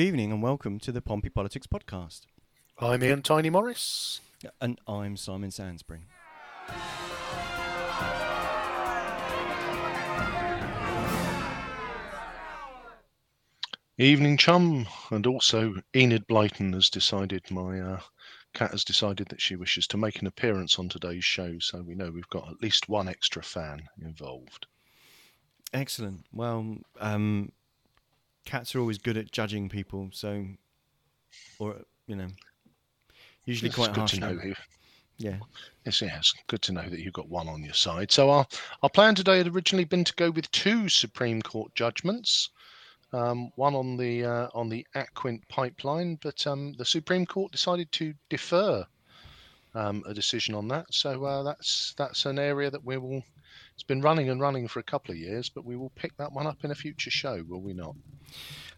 [0.00, 2.22] Good evening and welcome to the Pompey Politics Podcast.
[2.78, 4.22] I'm Ian Tiny Morris.
[4.58, 6.00] And I'm Simon Sansbury.
[13.98, 18.00] Evening, chum, and also Enid Blyton has decided my uh,
[18.54, 21.94] cat has decided that she wishes to make an appearance on today's show, so we
[21.94, 24.66] know we've got at least one extra fan involved.
[25.74, 26.24] Excellent.
[26.32, 27.52] Well, um,
[28.44, 30.46] cats are always good at judging people, so,
[31.58, 32.28] or you know,
[33.44, 34.12] usually it's quite good harsh.
[34.12, 34.54] to know who.
[35.18, 35.36] Yeah.
[35.84, 36.32] Yes, yes.
[36.46, 38.10] Good to know that you've got one on your side.
[38.10, 38.46] So our
[38.82, 42.48] our plan today had originally been to go with two Supreme Court judgments.
[43.12, 47.90] Um, one on the uh, on the Aquind pipeline, but um, the Supreme Court decided
[47.92, 48.86] to defer
[49.74, 50.86] um, a decision on that.
[50.90, 53.22] So uh, that's that's an area that we will.
[53.80, 56.32] It's been running and running for a couple of years, but we will pick that
[56.32, 57.96] one up in a future show, will we not?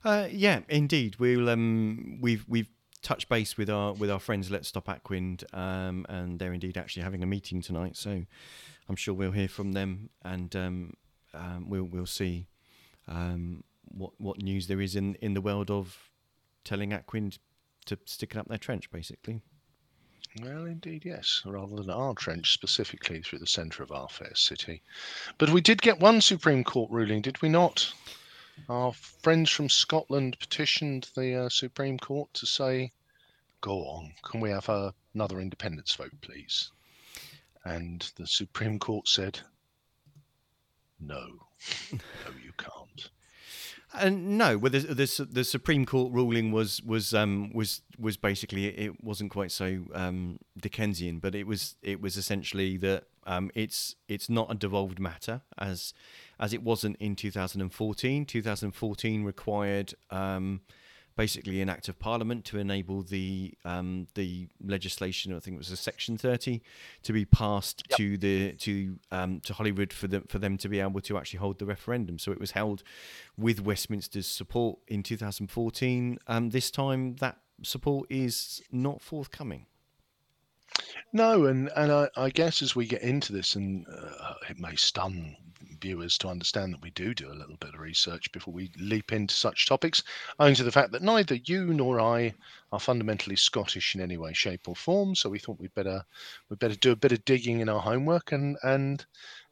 [0.05, 1.17] Uh, yeah, indeed.
[1.19, 2.71] We'll um, we've we've
[3.03, 7.03] touched base with our with our friends Let's Stop Aquind, um, and they're indeed actually
[7.03, 7.97] having a meeting tonight.
[7.97, 8.25] So
[8.89, 10.93] I'm sure we'll hear from them, and um,
[11.35, 12.47] um, we'll we'll see
[13.09, 16.13] um, what what news there is in in the world of
[16.63, 17.39] telling Aquind
[17.87, 19.43] to stick it up their trench, basically.
[20.41, 24.83] Well, indeed, yes, rather than our trench specifically through the centre of our fair city.
[25.37, 27.93] But we did get one Supreme Court ruling, did we not?
[28.69, 32.93] Our friends from Scotland petitioned the uh, Supreme Court to say,
[33.61, 34.69] go on, can we have
[35.15, 36.71] another independence vote, please?
[37.65, 39.39] And the Supreme Court said,
[40.99, 41.27] no,
[41.93, 43.11] no, you can't.
[43.95, 48.67] And no, well, the, the the Supreme Court ruling was was um, was was basically
[48.67, 53.97] it wasn't quite so um, Dickensian, but it was it was essentially that um, it's
[54.09, 55.93] it's not a devolved matter as
[56.41, 58.25] as it wasn't in 2014.
[58.25, 60.63] 2014 required um,
[61.17, 65.35] basically an act of parliament to enable the um, the legislation.
[65.35, 66.61] I think it was a section 30
[67.03, 67.97] to be passed Yep.
[67.99, 71.39] to the to um, to Holyrood for them for them to be able to actually
[71.39, 72.19] hold the referendum.
[72.19, 72.83] So it was held
[73.37, 76.19] with Westminster's support in 2014.
[76.27, 79.67] Um, this time that support is not forthcoming.
[81.13, 84.77] No, and and I, I guess as we get into this, and uh, it may
[84.77, 85.37] stun
[85.81, 89.13] viewers to understand that we do do a little bit of research before we leap
[89.13, 90.03] into such topics,
[90.39, 92.35] owing to the fact that neither you nor I
[92.71, 95.15] are fundamentally Scottish in any way, shape, or form.
[95.15, 96.05] So we thought we'd better
[96.49, 99.05] we'd better do a bit of digging in our homework, and and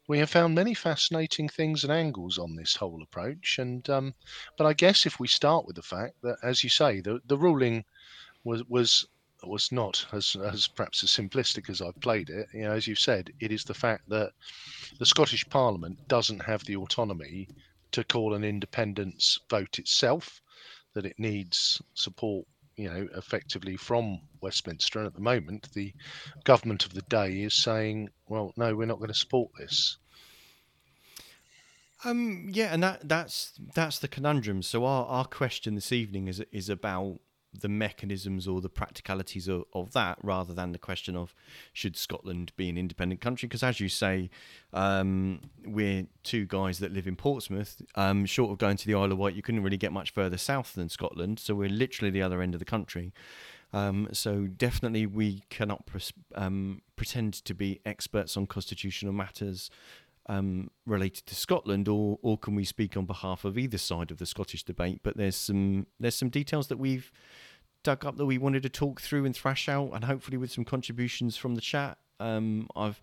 [0.07, 3.59] we have found many fascinating things and angles on this whole approach.
[3.59, 4.15] And um,
[4.57, 7.37] but I guess if we start with the fact that, as you say, the the
[7.37, 7.85] ruling
[8.43, 9.05] was was
[9.49, 12.47] was not as, as perhaps as simplistic as I've played it.
[12.53, 14.31] You know, as you've said, it is the fact that
[14.99, 17.47] the Scottish Parliament doesn't have the autonomy
[17.91, 20.41] to call an independence vote itself,
[20.93, 22.45] that it needs support,
[22.77, 24.99] you know, effectively from Westminster.
[24.99, 25.93] And at the moment, the
[26.43, 29.97] government of the day is saying, well, no, we're not going to support this.
[32.03, 34.63] Um, yeah, and that that's that's the conundrum.
[34.63, 37.19] So our, our question this evening is is about
[37.53, 41.33] the mechanisms or the practicalities of, of that rather than the question of
[41.73, 43.47] should Scotland be an independent country?
[43.47, 44.29] Because as you say
[44.73, 49.11] um, we're two guys that live in Portsmouth um, short of going to the Isle
[49.11, 51.39] of Wight you couldn't really get much further south than Scotland.
[51.39, 53.13] So we're literally the other end of the country.
[53.73, 59.69] Um, so definitely we cannot pres- um, pretend to be experts on constitutional matters
[60.27, 64.17] um, related to Scotland, or or can we speak on behalf of either side of
[64.17, 65.01] the Scottish debate?
[65.03, 67.11] But there's some there's some details that we've
[67.83, 70.65] dug up that we wanted to talk through and thrash out, and hopefully with some
[70.65, 71.97] contributions from the chat.
[72.19, 73.01] Um, I've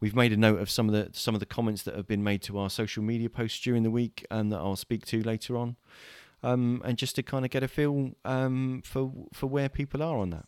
[0.00, 2.24] we've made a note of some of the some of the comments that have been
[2.24, 5.56] made to our social media posts during the week, and that I'll speak to later
[5.56, 5.76] on.
[6.42, 10.18] Um, and just to kind of get a feel um, for for where people are
[10.18, 10.46] on that.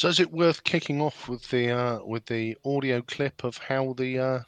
[0.00, 3.92] So is it worth kicking off with the uh, with the audio clip of how
[3.92, 4.40] the uh,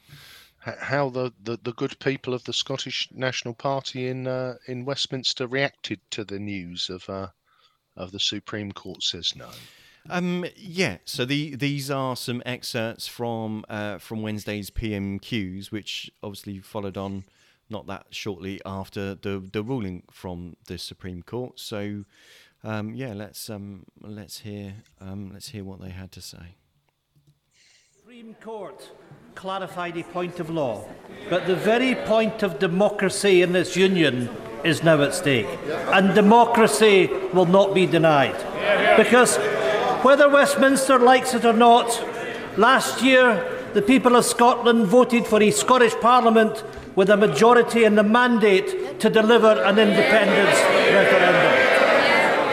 [0.57, 5.45] how the, the, the good people of the Scottish National Party in uh, in Westminster
[5.45, 7.27] reacted to the news of uh,
[7.95, 9.49] of the Supreme Court says no?
[10.09, 16.61] Um, yeah, so the these are some excerpts from uh, from Wednesday's PMQs, which obviously
[16.61, 17.25] followed on
[17.69, 21.59] not that shortly after the the ruling from the Supreme Court.
[21.59, 22.05] So,
[22.63, 26.55] um, yeah, let's um, let's hear um, let's hear what they had to say.
[27.95, 28.89] Supreme Court
[29.35, 30.87] clarified a point of law,
[31.29, 34.29] but the very point of democracy in this union
[34.63, 35.47] is now at stake.
[35.67, 38.37] And democracy will not be denied.
[38.97, 39.37] Because
[40.03, 41.87] whether Westminster likes it or not,
[42.57, 46.63] last year the people of Scotland voted for a Scottish Parliament
[46.95, 50.59] with a majority and the mandate to deliver an independence
[50.93, 51.22] referendum.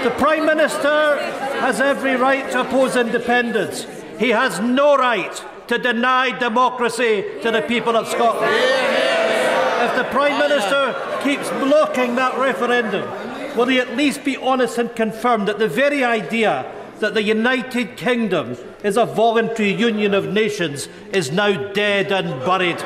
[0.03, 1.19] The Prime Minister
[1.61, 3.87] has every right to oppose independence.
[4.19, 8.51] He has no right to deny democracy to the people of Scotland.
[8.51, 13.11] If the Prime Minister keeps blocking that referendum,
[13.59, 16.65] will he at least be honest and confirm that the very idea
[17.01, 22.81] that the United Kingdom is a voluntary union of nations is now dead and buried?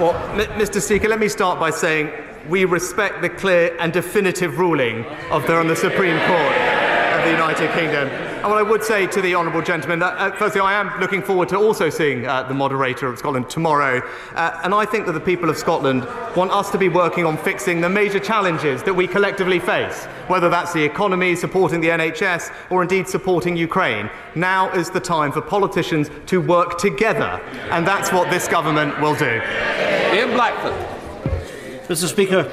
[0.00, 0.14] Well,
[0.56, 0.80] Mr.
[0.80, 2.10] Speaker, let me start by saying
[2.48, 6.52] we respect the clear and definitive ruling of the, on the Supreme Court
[7.12, 8.08] of the United Kingdom.
[8.08, 11.22] And what I would say to the honourable gentleman, that, uh, firstly, I am looking
[11.22, 14.02] forward to also seeing uh, the moderator of Scotland tomorrow.
[14.34, 16.04] Uh, and I think that the people of Scotland
[16.34, 20.48] want us to be working on fixing the major challenges that we collectively face, whether
[20.48, 24.10] that's the economy, supporting the NHS, or indeed supporting Ukraine.
[24.34, 27.40] Now is the time for politicians to work together,
[27.70, 29.40] and that's what this government will do.
[30.12, 30.91] Ian Blackford.
[31.88, 32.08] Mr.
[32.08, 32.50] Speaker,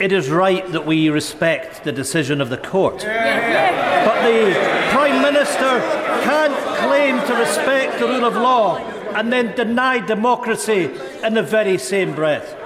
[0.00, 3.02] it is right that we respect the decision of the court.
[3.02, 4.54] But the
[4.90, 5.80] Prime Minister
[6.24, 8.78] can't claim to respect the rule of law
[9.14, 10.90] and then deny democracy
[11.22, 12.56] in the very same breath.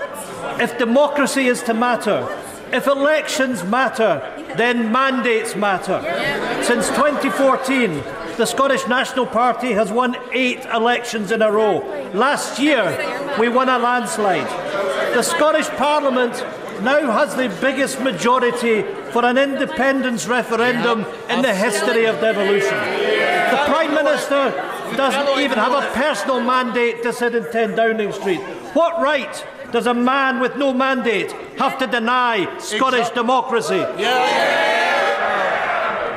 [0.61, 2.29] If democracy is to matter,
[2.73, 4.23] if elections matter,
[4.57, 6.01] then mandates matter.
[6.63, 8.03] Since 2014,
[8.37, 11.79] the Scottish National Party has won eight elections in a row.
[12.15, 14.68] Last year, we won a landslide.
[15.19, 16.33] The Scottish Parliament
[16.85, 22.79] now has the biggest majority for an independence referendum in the history of devolution.
[23.51, 24.53] The Prime Minister
[24.97, 28.39] doesn't even have a personal mandate to sit in 10 Downing Street.
[28.75, 33.85] What right does a man with no mandate have to deny Scottish democracy?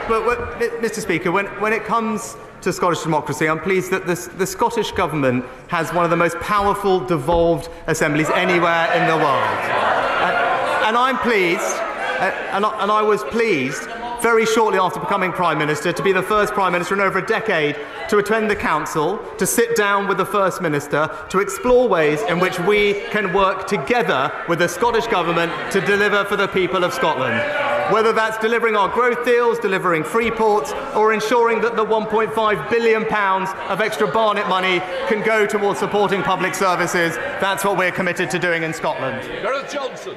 [0.07, 1.01] But, but, Mr.
[1.01, 5.45] Speaker, when, when it comes to Scottish democracy, I'm pleased that this, the Scottish Government
[5.67, 9.59] has one of the most powerful devolved assemblies anywhere in the world.
[9.59, 13.87] Uh, and I'm pleased, uh, and, I, and I was pleased
[14.21, 17.25] very shortly after becoming Prime Minister to be the first Prime Minister in over a
[17.25, 17.75] decade
[18.09, 22.39] to attend the Council, to sit down with the First Minister, to explore ways in
[22.39, 26.93] which we can work together with the Scottish Government to deliver for the people of
[26.93, 27.70] Scotland.
[27.89, 33.03] Whether that's delivering our growth deals, delivering free ports, or ensuring that the £1.5 billion
[33.05, 38.39] of extra Barnett money can go towards supporting public services, that's what we're committed to
[38.39, 39.21] doing in Scotland.
[39.41, 40.15] Gareth Johnson.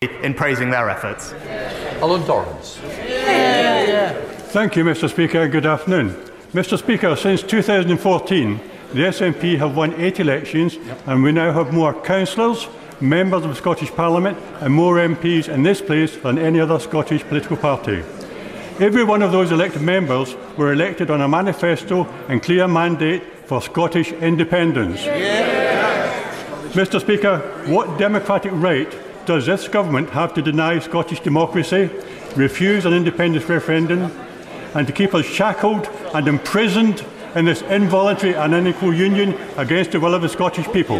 [0.00, 1.32] In praising their efforts.
[2.02, 2.74] Allan Dorans.
[4.50, 5.08] Thank you, Mr.
[5.08, 5.48] Speaker.
[5.48, 6.10] Good afternoon.
[6.52, 6.78] Mr.
[6.78, 8.60] Speaker, since 2014,
[8.92, 11.08] the SNP have won eight elections, yep.
[11.08, 12.68] and we now have more councillors,
[13.00, 17.22] members of the Scottish Parliament, and more MPs in this place than any other Scottish
[17.22, 18.02] political party.
[18.80, 23.62] Every one of those elected members were elected on a manifesto and clear mandate for
[23.62, 25.04] Scottish independence.
[25.04, 26.72] Yeah.
[26.72, 27.00] Mr.
[27.00, 28.92] Speaker, what democratic right
[29.26, 31.88] does this government have to deny Scottish democracy,
[32.36, 34.10] refuse an independence referendum,
[34.74, 37.04] and to keep us shackled and imprisoned
[37.36, 40.98] in this involuntary and unequal union against the will of the Scottish people?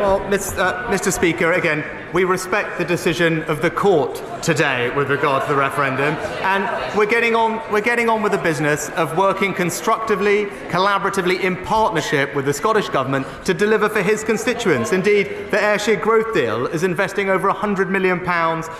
[0.00, 1.08] Well, Mr.
[1.08, 5.58] Uh, Speaker, again, we respect the decision of the court today with regard to the
[5.58, 11.40] referendum, and we're getting on, we're getting on with the business of working constructively, collaboratively,
[11.40, 14.92] in partnership with the Scottish Government to deliver for his constituents.
[14.92, 18.18] Indeed, the Ayrshire Growth Deal is investing over £100 million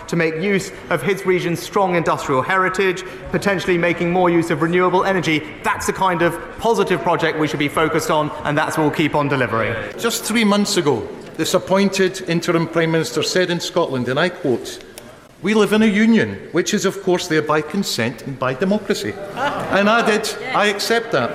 [0.07, 5.05] to make use of his region's strong industrial heritage, potentially making more use of renewable
[5.05, 5.43] energy.
[5.63, 8.93] That's the kind of positive project we should be focused on, and that's what we'll
[8.93, 9.75] keep on delivering.
[9.99, 11.07] Just three months ago,
[11.39, 14.85] this appointed interim Prime Minister said in Scotland, and I quote,
[15.41, 19.13] we live in a union, which is, of course, there by consent and by democracy.
[19.37, 21.31] And added, I accept that.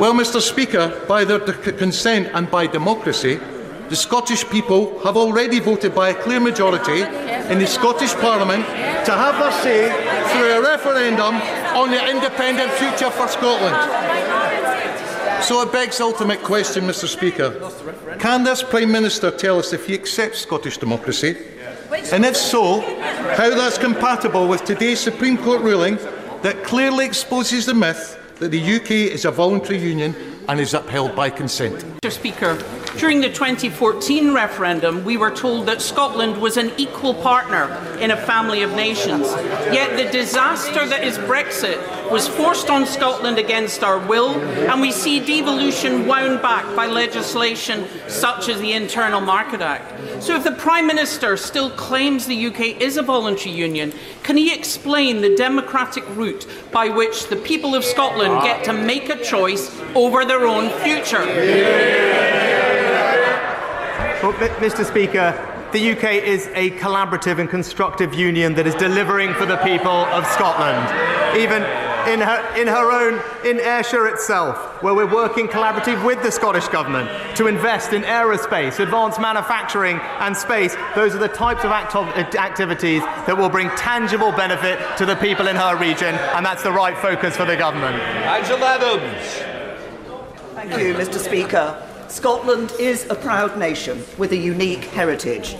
[0.00, 0.40] Well, Mr.
[0.40, 3.40] Speaker, by their consent and by democracy,
[3.88, 7.02] the Scottish people have already voted by a clear majority
[7.52, 8.64] in the Scottish Parliament
[9.06, 9.90] to have their say
[10.30, 11.34] through a referendum
[11.74, 13.74] on the independent future for Scotland.
[15.42, 17.50] So it begs the ultimate question, Mr Speaker.
[18.18, 21.36] Can this Prime Minister tell us if he accepts Scottish democracy?
[22.12, 22.80] And if so,
[23.36, 25.96] how that's compatible with today's Supreme Court ruling
[26.42, 30.14] that clearly exposes the myth that the UK is a voluntary union
[30.48, 31.84] and is upheld by consent.
[32.02, 32.56] Mr Speaker,
[32.98, 37.68] during the 2014 referendum, we were told that Scotland was an equal partner
[38.00, 39.26] in a family of nations.
[39.72, 41.78] Yet the disaster that is Brexit
[42.10, 44.30] was forced on Scotland against our will,
[44.68, 50.22] and we see devolution wound back by legislation such as the Internal Market Act.
[50.22, 53.92] So if the Prime Minister still claims the UK is a voluntary union,
[54.22, 59.08] can he explain the democratic route by which the people of Scotland get to make
[59.08, 61.26] a choice over their own future?
[64.22, 64.84] Well, Mr.
[64.84, 65.34] Speaker,
[65.72, 70.24] the UK is a collaborative and constructive union that is delivering for the people of
[70.28, 70.86] Scotland.
[71.36, 71.62] Even
[72.12, 76.68] in her, in her own, in Ayrshire itself, where we're working collaboratively with the Scottish
[76.68, 80.76] Government to invest in aerospace, advanced manufacturing, and space.
[80.94, 85.48] Those are the types of acto- activities that will bring tangible benefit to the people
[85.48, 87.96] in her region, and that's the right focus for the government.
[87.96, 89.49] Angela Adams.
[90.60, 91.18] Thank you, Mr.
[91.18, 91.82] Speaker.
[92.08, 95.56] Scotland is a proud nation with a unique heritage.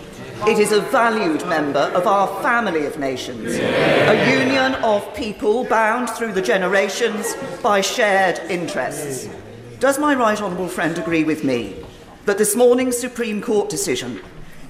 [0.46, 6.10] It is a valued member of our family of nations, a union of people bound
[6.10, 9.30] through the generations by shared interests.
[9.78, 11.82] Does my right honourable friend agree with me
[12.26, 14.20] that this morning's Supreme Court decision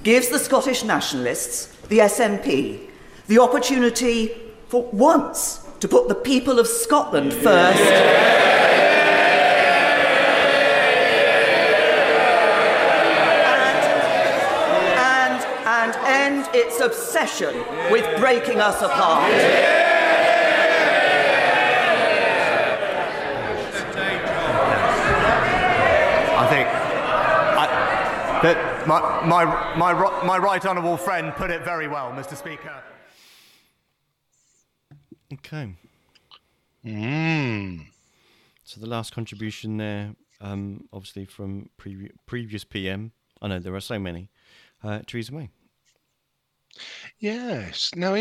[0.03, 2.87] gives the Scottish nationalists, the SNP,
[3.27, 4.31] the opportunity
[4.69, 7.81] for once to put the people of Scotland first?
[7.81, 8.70] and,
[16.81, 17.55] its obsession
[17.91, 19.31] with breaking us apart.
[26.37, 32.11] I think I, that my, my, my, my right honourable friend put it very well,
[32.11, 32.35] Mr.
[32.35, 32.83] Speaker.
[35.33, 35.75] Okay.
[36.85, 37.85] Mm.
[38.63, 43.11] So the last contribution there, um, obviously from previ- previous PM.
[43.41, 44.29] I know there are so many.
[44.83, 45.49] Uh, Theresa May.
[47.19, 47.93] Yes.
[47.95, 48.15] Now,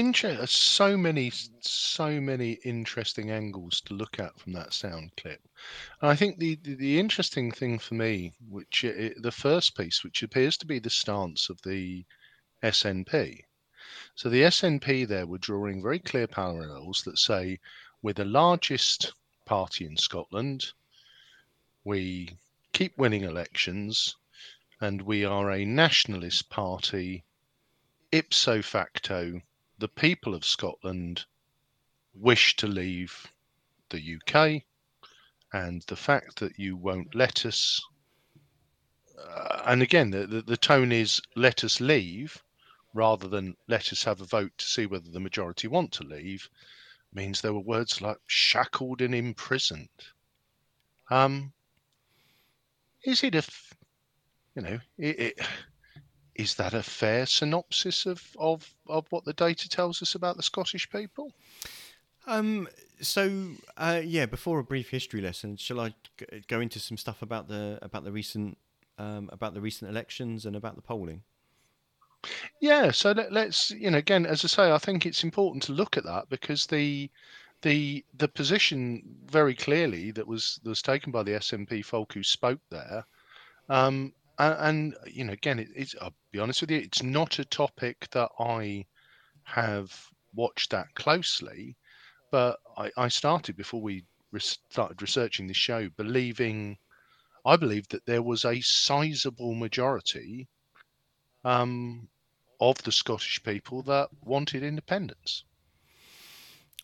[0.47, 5.41] so many, so many interesting angles to look at from that sound clip.
[6.03, 10.23] And I think the, the, the interesting thing for me, which the first piece, which
[10.25, 12.05] appears to be the stance of the
[12.63, 13.45] SNP.
[14.17, 17.61] So the SNP there were drawing very clear parallels that say
[18.03, 19.13] we're the largest
[19.47, 20.73] party in Scotland.
[21.85, 22.37] We
[22.73, 24.17] keep winning elections,
[24.81, 27.25] and we are a nationalist party
[28.13, 29.41] ipso facto,
[29.79, 31.25] the people of Scotland
[32.15, 33.27] wish to leave
[33.91, 34.63] the UK,
[35.53, 37.81] and the fact that you won't let us,
[39.19, 42.43] uh, and again, the, the, the tone is let us leave
[42.95, 46.49] rather than let us have a vote to see whether the majority want to leave,
[47.13, 49.89] means there were words like shackled and imprisoned.
[51.11, 51.53] Um,
[53.05, 53.43] is it a,
[54.55, 55.41] you know, it, it
[56.41, 60.43] is that a fair synopsis of, of, of what the data tells us about the
[60.43, 61.33] Scottish people?
[62.27, 62.67] Um.
[63.03, 64.27] So, uh, yeah.
[64.27, 68.05] Before a brief history lesson, shall I g- go into some stuff about the about
[68.05, 68.59] the recent
[68.99, 71.23] um, about the recent elections and about the polling?
[72.61, 75.73] Yeah, so let, let's you know again, as I say, I think it's important to
[75.73, 77.11] look at that because the
[77.63, 82.23] the the position very clearly that was that was taken by the SNP folk who
[82.23, 83.05] spoke there,
[83.71, 87.39] um, and, and you know again, it, it's I'll be honest with you, it's not
[87.39, 88.87] a topic that I
[89.45, 89.95] have
[90.35, 91.77] watched that closely,
[92.31, 96.79] but I, I started before we res- started researching the show believing,
[97.45, 100.49] I believe that there was a sizable majority
[101.45, 102.09] um,
[102.61, 105.45] of the Scottish people that wanted independence.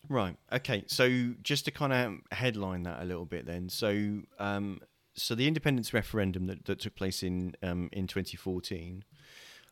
[0.09, 0.37] Right.
[0.53, 0.85] Okay.
[0.87, 3.69] So just to kind of headline that a little bit, then.
[3.69, 4.81] So, um,
[5.17, 9.05] so the independence referendum that, that took place in um, in 2014.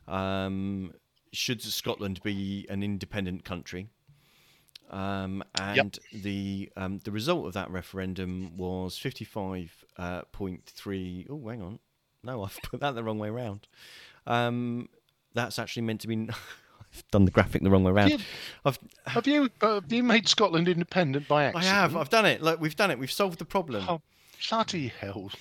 [0.09, 0.93] Um,
[1.33, 3.89] should Scotland be an independent country?
[4.91, 11.27] Um, and the um, the result of that referendum was 55.3.
[11.31, 11.79] oh, hang on.
[12.23, 13.67] No, I've put that the wrong way around.
[14.27, 14.89] Um,
[15.35, 16.29] that's actually meant to be.
[16.95, 18.25] I've done the graphic the wrong way around.
[18.65, 21.65] I've, Have you uh, have you made Scotland independent by accident?
[21.65, 21.97] I have.
[21.97, 22.41] I've done it.
[22.41, 23.01] Look, we've done it.
[23.01, 23.85] We've solved the problem.
[23.89, 24.01] Oh,
[24.49, 25.31] bloody hell!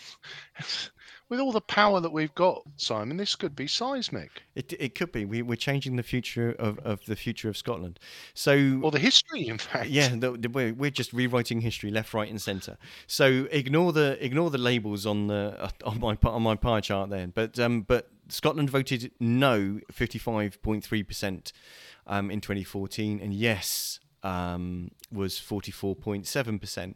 [1.30, 4.44] With all the power that we've got, Simon, this could be seismic.
[4.56, 5.26] It, it could be.
[5.26, 8.00] We, we're changing the future of, of the future of Scotland.
[8.34, 9.90] So, or the history, in fact.
[9.90, 12.78] Yeah, the, the, we're, we're just rewriting history left, right, and centre.
[13.08, 17.32] So ignore the ignore the labels on the on my on my pie chart then.
[17.34, 21.52] But um, but Scotland voted no, fifty five point three percent,
[22.06, 24.00] um, in twenty fourteen, and yes.
[24.24, 26.96] Um, was 44.7%.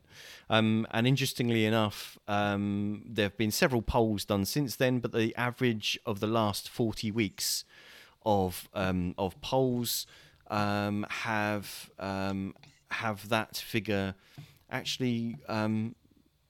[0.50, 5.36] Um, and interestingly enough, um, there have been several polls done since then, but the
[5.36, 7.66] average of the last 40 weeks
[8.26, 10.08] of um, of polls
[10.50, 12.56] um, have um,
[12.92, 14.16] have that figure
[14.70, 15.36] actually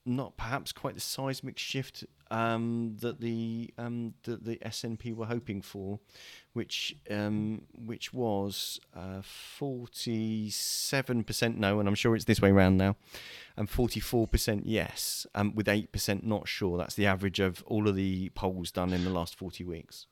[0.08, 5.62] not perhaps quite the seismic shift um, that the um, that the SNP were hoping
[5.62, 6.00] for,
[6.58, 8.80] which um, which was
[9.22, 12.96] forty seven percent no, and I'm sure it's this way round now,
[13.56, 16.80] and forty four percent yes, um, with eight percent not sure.
[16.80, 20.08] That's the average of all of the polls done in the last forty weeks.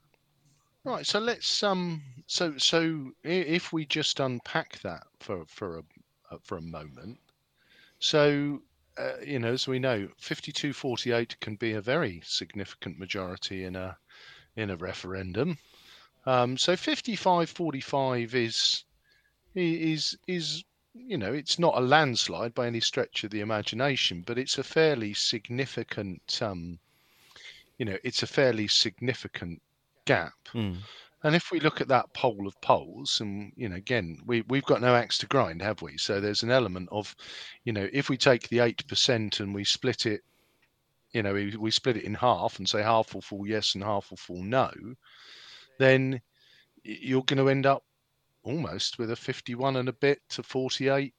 [0.83, 1.05] Right.
[1.05, 2.03] So let's um.
[2.27, 5.83] So so if we just unpack that for for a
[6.31, 7.17] uh, for a moment.
[7.97, 8.61] So
[8.97, 13.97] uh, you know, as we know, 52-48 can be a very significant majority in a
[14.55, 15.57] in a referendum.
[16.25, 18.83] Um, so 55-45 is
[19.53, 20.63] is is
[20.93, 24.63] you know it's not a landslide by any stretch of the imagination, but it's a
[24.63, 26.79] fairly significant um,
[27.77, 29.61] you know it's a fairly significant
[30.05, 30.33] gap.
[30.53, 30.77] Mm.
[31.23, 34.65] And if we look at that poll of polls, and you know, again, we we've
[34.65, 35.97] got no axe to grind, have we?
[35.97, 37.15] So there's an element of,
[37.63, 40.21] you know, if we take the eight percent and we split it,
[41.13, 43.83] you know, we, we split it in half and say half will fall yes and
[43.83, 44.69] half will fall no,
[45.77, 46.21] then
[46.83, 47.83] you're going to end up
[48.43, 51.13] almost with a 51 and a bit to 48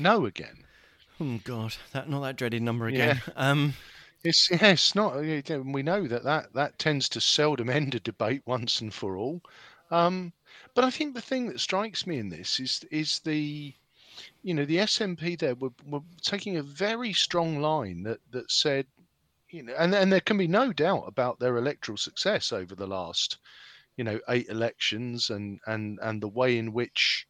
[0.00, 0.64] no again.
[1.20, 3.20] Oh God, that not that dreaded number again.
[3.26, 3.32] Yeah.
[3.36, 3.74] Um,
[4.24, 5.16] it's yeah, it's not.
[5.18, 9.42] We know that, that that tends to seldom end a debate once and for all.
[9.90, 10.32] Um,
[10.74, 13.74] but I think the thing that strikes me in this is is the,
[14.42, 18.86] you know, the SNP there were, were taking a very strong line that that said,
[19.54, 22.88] you know, and and there can be no doubt about their electoral success over the
[22.88, 23.38] last,
[23.96, 27.24] you know, eight elections and and and the way in which,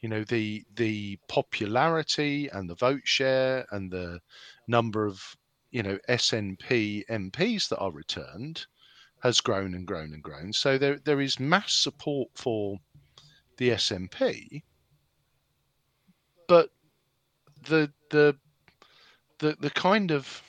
[0.00, 4.20] you know, the the popularity and the vote share and the
[4.68, 5.34] number of
[5.70, 8.66] you know SNP MPs that are returned
[9.22, 10.52] has grown and grown and grown.
[10.52, 12.76] So there there is mass support for
[13.56, 14.62] the SNP,
[16.48, 16.68] but
[17.66, 18.36] the the
[19.38, 20.42] the the kind of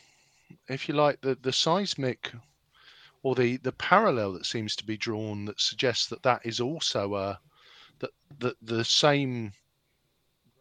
[0.69, 2.31] if you like the the seismic
[3.23, 7.15] or the the parallel that seems to be drawn that suggests that that is also
[7.15, 7.39] a
[7.99, 9.51] that that the same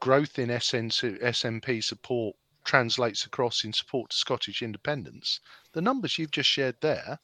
[0.00, 5.40] growth in SN, SNP support translates across in support to Scottish independence,
[5.72, 7.18] the numbers you've just shared there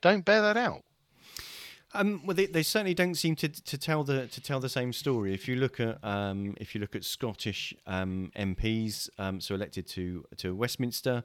[0.00, 0.82] don't bear that out.
[1.92, 4.92] Um, well, they, they, certainly don't seem to, to tell the to tell the same
[4.92, 5.34] story.
[5.34, 9.88] If you look at um, if you look at Scottish um, MPs, um, so elected
[9.88, 11.24] to to Westminster,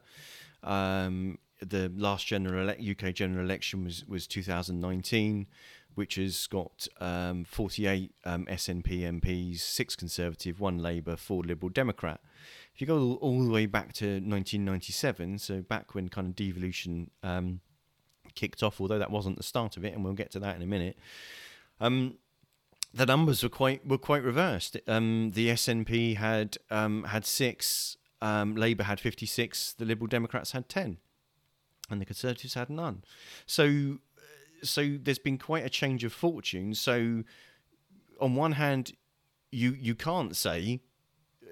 [0.66, 5.48] um, the last general ele- UK general election was was 2019,
[5.94, 12.20] which has got um, 48 SNP MPs, six Conservative, one Labour, four Liberal Democrat
[12.76, 17.10] if you go all, the way back to 1997, so back when kind of devolution
[17.24, 17.62] um,
[18.36, 20.62] kicked off, although that wasn't the start of it, and we'll get to that in
[20.62, 20.98] a minute.
[21.80, 22.16] Um,
[22.94, 24.76] the numbers were quite were quite reversed.
[24.88, 27.96] Um, the SNP had um, had six,
[28.26, 30.98] um, Labour had 56, the Liberal Democrats had 10,
[31.90, 33.04] and the Conservatives had none.
[33.46, 34.00] So,
[34.64, 36.74] so there's been quite a change of fortune.
[36.74, 37.24] So,
[38.20, 38.94] on one hand,
[39.52, 40.82] you you can't say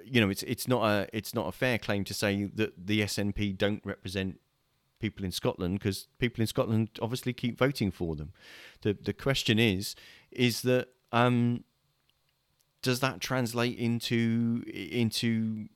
[0.05, 3.01] you know, it's it's not a it's not a fair claim to say that the
[3.01, 4.39] SNP don't represent
[4.99, 8.31] people in Scotland because people in Scotland obviously keep voting for them.
[8.81, 9.95] The the question is
[10.31, 11.63] is that um,
[12.81, 15.67] does that translate into into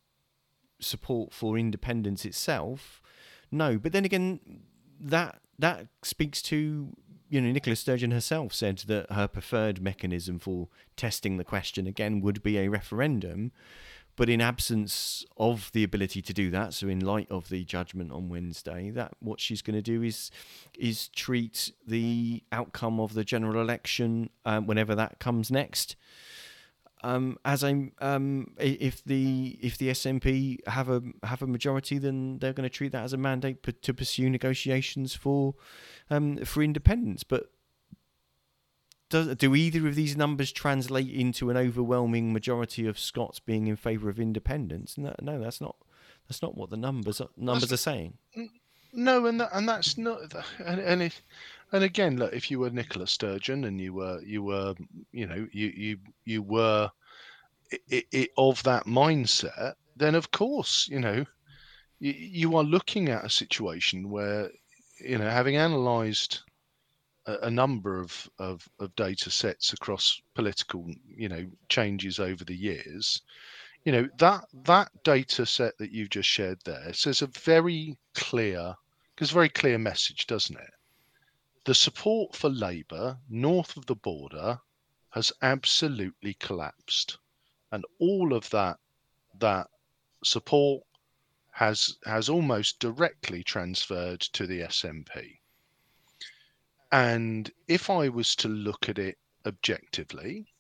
[0.80, 3.02] support for independence itself?
[3.52, 4.40] No, but then again,
[5.00, 6.96] that that speaks to
[7.30, 12.22] you know Nicola Sturgeon herself said that her preferred mechanism for testing the question again
[12.22, 13.52] would be a referendum.
[14.16, 18.12] But in absence of the ability to do that, so in light of the judgment
[18.12, 20.32] on Wednesday, that what she's going to do is
[20.78, 25.96] is treat the outcome of the general election, um, whenever that comes next,
[27.04, 32.40] um, as a um, if the if the SNP have a have a majority, then
[32.40, 35.56] they're going to treat that as a mandate p- to pursue negotiations for
[36.10, 37.24] um, for independence.
[37.24, 37.52] But
[39.10, 43.76] does, do either of these numbers translate into an overwhelming majority of Scots being in
[43.76, 44.98] favour of independence?
[44.98, 45.76] No, no, that's not.
[46.28, 48.18] That's not what the numbers are, numbers that's, are saying.
[48.92, 50.34] No, and that, and that's not.
[50.66, 51.22] And and, if,
[51.72, 54.76] and again, look, if you were Nicola Sturgeon and you were you were
[55.12, 56.92] you know you you you were
[57.90, 61.26] it, it, of that mindset, then of course you know
[62.00, 64.50] you, you are looking at a situation where
[65.00, 66.44] you know having analysed
[67.28, 73.22] a, number of, of, of data sets across political, you know, changes over the years.
[73.84, 78.76] You know that that data set that you've just shared there says a very clear,
[79.16, 80.74] because a very clear message, doesn't it?
[81.68, 84.62] The support for Labour north of the border
[85.10, 87.18] has absolutely collapsed,
[87.74, 88.80] and all of that
[89.38, 89.70] that
[90.24, 90.86] support
[91.52, 95.40] has has almost directly transferred to the SNP.
[96.90, 100.54] And if I was to look at it objectively,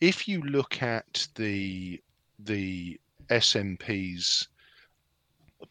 [0.00, 2.02] if you look at the
[2.38, 2.98] the
[3.28, 4.48] SNP's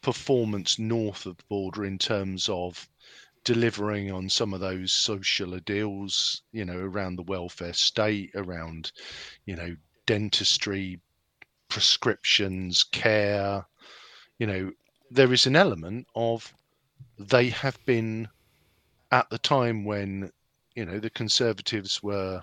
[0.02, 2.88] performance north of the border in terms of
[3.46, 8.90] delivering on some of those social ideals, you know, around the welfare state, around,
[9.46, 11.00] you know, dentistry,
[11.68, 13.64] prescriptions, care.
[14.40, 14.72] You know,
[15.12, 16.52] there is an element of
[17.20, 18.28] they have been
[19.12, 20.32] at the time when,
[20.74, 22.42] you know, the Conservatives were,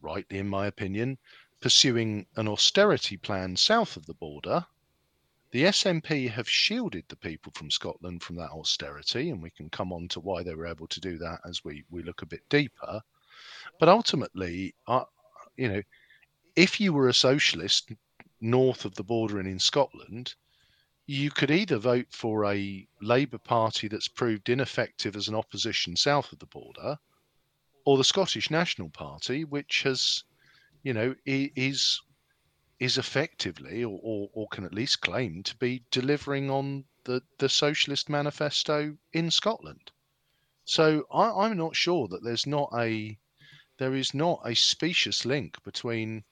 [0.00, 1.18] rightly in my opinion,
[1.60, 4.64] pursuing an austerity plan south of the border
[5.50, 9.92] the SNP have shielded the people from Scotland from that austerity, and we can come
[9.92, 12.42] on to why they were able to do that as we, we look a bit
[12.50, 13.00] deeper.
[13.80, 15.04] But ultimately, uh,
[15.56, 15.82] you know,
[16.54, 17.92] if you were a socialist
[18.40, 20.34] north of the border and in Scotland,
[21.06, 26.30] you could either vote for a Labour Party that's proved ineffective as an opposition south
[26.32, 26.98] of the border,
[27.86, 30.24] or the Scottish National Party, which has,
[30.82, 32.02] you know, is
[32.80, 37.48] is effectively, or, or, or, can at least claim to be delivering on the, the
[37.48, 39.90] Socialist Manifesto in Scotland.
[40.64, 43.18] So I, I'm not sure that there's not a
[43.78, 46.24] there is not a specious link between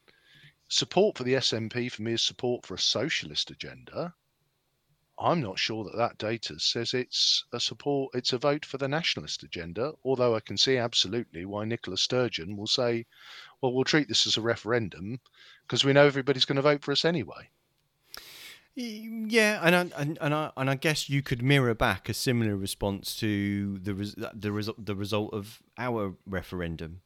[0.68, 4.14] support for the SNP for me is support for a socialist agenda.
[5.18, 8.88] I'm not sure that that data says it's a support, it's a vote for the
[8.88, 9.94] nationalist agenda.
[10.04, 13.06] Although I can see absolutely why Nicola Sturgeon will say,
[13.60, 15.20] "Well, we'll treat this as a referendum
[15.66, 17.50] because we know everybody's going to vote for us anyway.
[18.78, 22.56] Yeah, and I, and and I and I guess you could mirror back a similar
[22.56, 27.00] response to the res, the result the result of our referendum,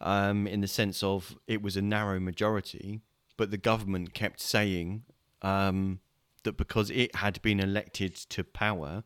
[0.00, 3.00] um, in the sense of it was a narrow majority,
[3.36, 5.02] but the government kept saying
[5.42, 5.98] um,
[6.44, 9.02] that because it had been elected to power,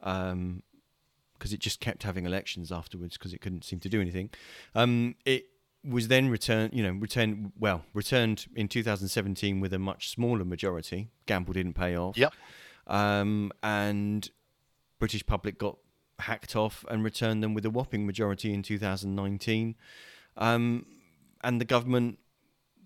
[0.00, 0.62] because um,
[1.40, 4.28] it just kept having elections afterwards because it couldn't seem to do anything,
[4.74, 5.46] um, it
[5.84, 11.10] was then returned, you know, returned well, returned in 2017 with a much smaller majority.
[11.26, 12.16] Gamble didn't pay off.
[12.16, 12.32] Yep.
[12.86, 14.30] Um, and
[14.98, 15.78] British public got
[16.20, 19.74] hacked off and returned them with a whopping majority in 2019.
[20.36, 20.86] Um,
[21.42, 22.18] and the government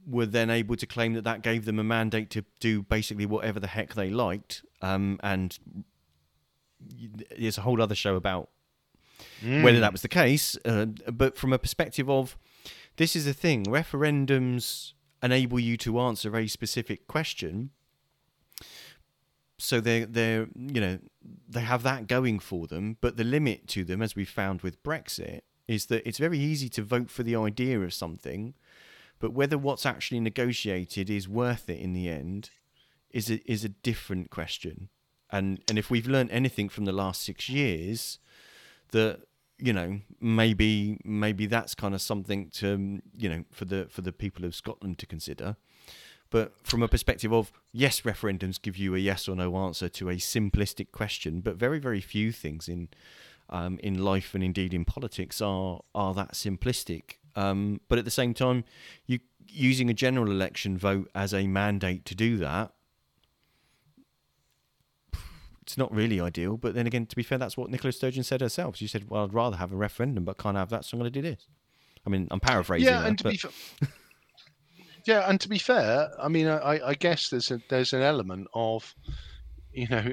[0.07, 3.61] were then able to claim that that gave them a mandate to do basically whatever
[3.61, 4.65] the heck they liked.
[4.81, 5.59] Um, and
[7.37, 8.49] there's a whole other show about
[9.43, 9.63] mm.
[9.63, 10.57] whether that was the case.
[10.65, 12.39] Uh, but from a perspective of
[12.97, 17.71] this is the thing referendums enable you to answer a very specific question.
[19.59, 20.99] So they're they're you know
[21.49, 24.83] they have that going for them but the limit to them as we found with
[24.83, 28.55] brexit is that it's very easy to vote for the idea of something
[29.19, 32.51] but whether what's actually negotiated is worth it in the end
[33.11, 34.89] is a, is a different question.
[35.31, 38.19] And and if we've learned anything from the last 6 years
[38.91, 39.21] that
[39.59, 44.13] you know maybe maybe that's kind of something to you know for the for the
[44.13, 45.57] people of Scotland to consider.
[46.29, 50.11] But from a perspective of yes referendums give you a yes or no answer to
[50.11, 52.89] a simplistic question but very very few things in
[53.49, 57.19] um, in life and indeed in politics are are that simplistic.
[57.35, 58.65] Um, but at the same time
[59.07, 62.73] you using a general election vote as a mandate to do that
[65.67, 66.57] it's not really ideal.
[66.57, 68.77] But then again, to be fair, that's what Nicola Sturgeon said herself.
[68.77, 71.13] She said, "Well, I'd rather have a referendum, but can't have that, so I'm going
[71.13, 71.49] to do this."
[72.07, 72.87] I mean, I'm paraphrasing.
[72.87, 73.33] Yeah, and to but...
[73.33, 73.51] be fair,
[75.05, 78.47] yeah, and to be fair, I mean, I, I guess there's a there's an element
[78.55, 78.95] of,
[79.73, 80.05] you know,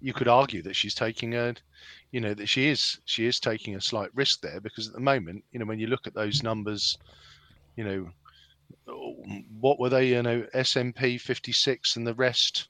[0.00, 1.54] you could argue that she's taking a,
[2.12, 5.00] you know, that she is she is taking a slight risk there because at the
[5.00, 6.98] moment, you know, when you look at those numbers,
[7.74, 8.10] you know,
[9.58, 10.10] what were they?
[10.10, 12.68] You know, SNP 56 and the rest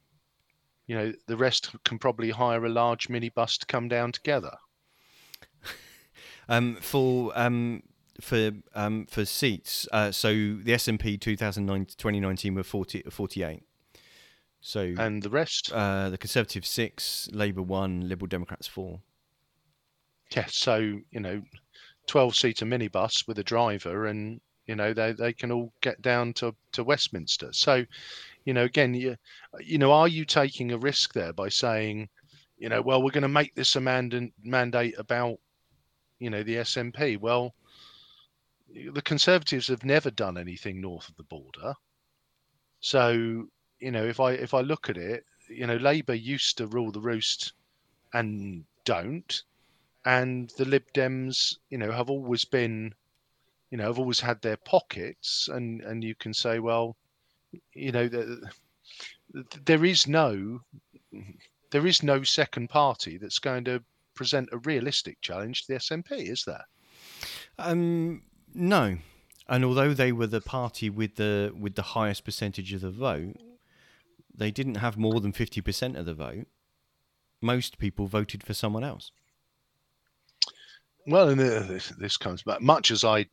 [0.87, 4.57] you know, the rest can probably hire a large minibus to come down together.
[6.49, 7.83] um, for um,
[8.21, 13.63] for um, for seats, uh, so the SNP 2019 were 40, 48.
[14.67, 19.01] So and the rest, uh, the Conservative six, Labour one, Liberal Democrats four.
[20.35, 21.43] Yeah, so you know,
[22.07, 26.33] twelve seater minibus with a driver, and you know they, they can all get down
[26.35, 27.53] to, to Westminster.
[27.53, 27.85] So,
[28.45, 32.09] you know, again, you, uh, you know, are you taking a risk there by saying,
[32.57, 35.39] you know, well, we're going to make this a mandate mandate about,
[36.19, 37.19] you know, the SNP?
[37.19, 37.55] Well,
[38.93, 41.75] the Conservatives have never done anything north of the border.
[42.81, 43.47] So,
[43.81, 46.93] you know, if I if I look at it, you know, Labour used to rule
[46.93, 47.55] the roost
[48.13, 49.43] and don't,
[50.05, 52.95] and the Lib Dems, you know, have always been,
[53.71, 56.97] you know, have always had their pockets, and and you can say, well,
[57.73, 58.49] you know, the,
[59.65, 60.61] there is no
[61.71, 63.83] there is no second party that's going to
[64.15, 66.65] present a realistic challenge to the SNP, is there?
[67.59, 68.23] Um,
[68.55, 68.99] no.
[69.49, 73.37] And although they were the party with the with the highest percentage of the vote,
[74.35, 76.47] they didn't have more than fifty percent of the vote.
[77.43, 79.11] Most people voted for someone else.
[81.07, 82.63] Well, and this, this comes back.
[82.63, 83.27] Much as I,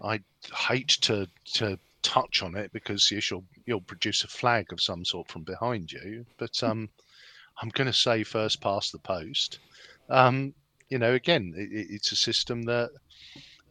[0.00, 0.20] I
[0.56, 5.28] hate to to touch on it because you'll you'll produce a flag of some sort
[5.28, 6.26] from behind you.
[6.38, 6.88] But um,
[7.60, 9.58] I'm going to say first past the post.
[10.08, 10.54] Um,
[10.88, 12.90] you know, again, it, it's a system that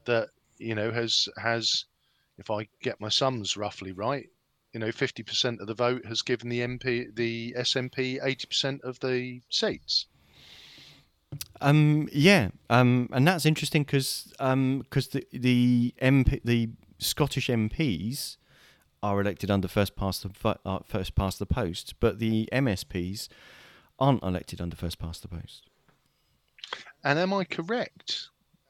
[0.05, 1.85] that you know has has,
[2.37, 4.27] if I get my sums roughly right,
[4.73, 9.41] you know, 50% of the vote has given the MP the SNP 80% of the
[9.49, 10.05] seats.
[11.61, 18.37] Um, yeah, um, and that's interesting because um, cause the the MP the Scottish MPs
[19.01, 23.29] are elected under first past the uh, first past the post, but the MSPs
[23.97, 25.63] aren't elected under first past the post.
[27.03, 28.29] And am I correct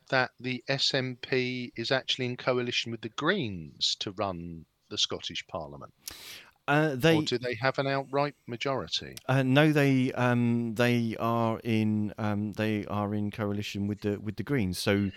[0.10, 5.94] that the SNP is actually in coalition with the Greens to run the Scottish Parliament?
[6.68, 9.16] Uh, they or do they have an outright majority?
[9.28, 14.36] Uh, no, they um, they are in um, they are in coalition with the with
[14.36, 14.78] the Greens.
[14.78, 15.10] So,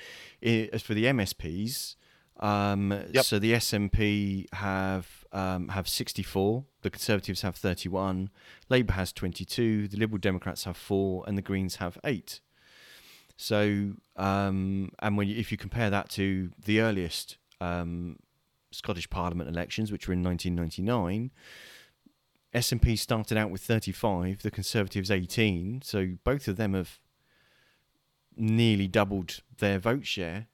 [0.42, 1.96] as for the MSPs,
[2.42, 3.24] um, yep.
[3.24, 8.28] so the SNP have um, have 64, the Conservatives have 31,
[8.68, 12.40] Labour has 22, the Liberal Democrats have four, and the Greens have eight.
[13.36, 18.18] So, um, and when you, if you compare that to the earliest um,
[18.72, 21.30] Scottish Parliament elections, which were in 1999,
[22.54, 25.82] SNP started out with 35, the Conservatives 18.
[25.82, 26.98] So both of them have
[28.36, 30.48] nearly doubled their vote share.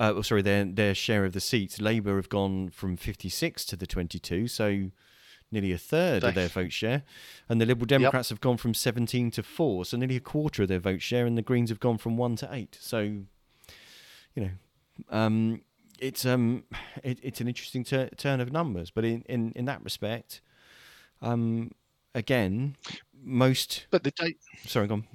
[0.00, 1.78] Uh, oh, sorry, their their share of the seats.
[1.78, 4.90] Labour have gone from 56 to the 22, so
[5.52, 7.02] nearly a third of their vote share.
[7.50, 8.36] And the Liberal Democrats yep.
[8.36, 11.26] have gone from 17 to 4, so nearly a quarter of their vote share.
[11.26, 12.78] And the Greens have gone from 1 to 8.
[12.80, 13.26] So, you
[14.36, 14.50] know,
[15.10, 15.60] um,
[15.98, 16.64] it's um
[17.04, 20.40] it, it's an interesting ter- turn of numbers, but in in, in that respect,
[21.20, 21.72] um
[22.14, 22.76] again,
[23.22, 24.38] most but the date.
[24.66, 25.06] Sorry, go on.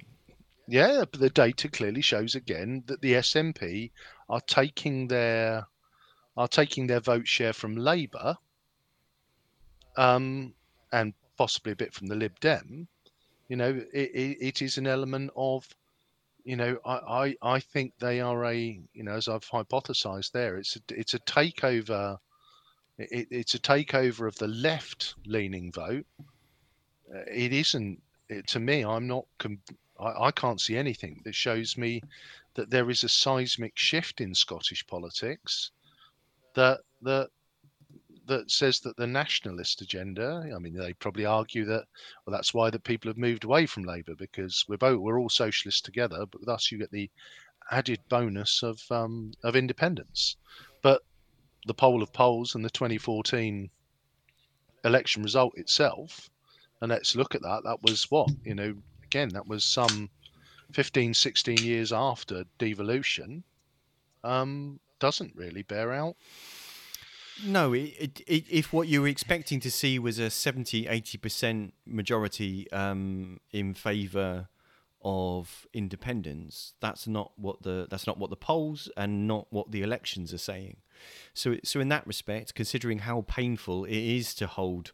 [0.68, 3.90] Yeah, but the data clearly shows again that the SNP
[4.28, 5.66] are taking their
[6.36, 8.36] are taking their vote share from Labour,
[9.96, 10.52] um,
[10.92, 12.88] and possibly a bit from the Lib Dem.
[13.48, 15.66] You know, it, it, it is an element of
[16.46, 16.94] you know, I,
[17.42, 21.14] I, I think they are a, you know, as I've hypothesized there, it's a, it's
[21.14, 22.18] a takeover.
[22.98, 26.06] It, it's a takeover of the left-leaning vote.
[27.28, 28.00] It isn't.
[28.28, 29.26] It, to me, I'm not.
[29.98, 32.00] I, I can't see anything that shows me
[32.56, 35.70] that there is a seismic shift in Scottish politics.
[36.54, 37.28] That that
[38.26, 40.50] that says that the nationalist agenda.
[40.54, 41.84] I mean, they probably argue that
[42.24, 45.28] well, that's why that people have moved away from Labour because we're both we're all
[45.28, 47.10] socialists together, but with us you get the
[47.70, 50.36] added bonus of um, of independence.
[50.82, 51.02] But
[51.66, 53.70] the poll of polls and the 2014
[54.84, 56.30] election result itself,
[56.80, 57.62] and let's look at that.
[57.64, 58.74] That was what you know.
[59.04, 60.10] Again, that was some
[60.72, 63.44] 15, 16 years after devolution.
[64.24, 66.16] Um, doesn't really bear out
[67.44, 72.70] no, it, it, if what you were expecting to see was a 70 80% majority
[72.72, 74.48] um, in favour
[75.02, 79.82] of independence, that's not what the that's not what the polls and not what the
[79.82, 80.78] elections are saying.
[81.34, 84.92] So so in that respect, considering how painful it is to hold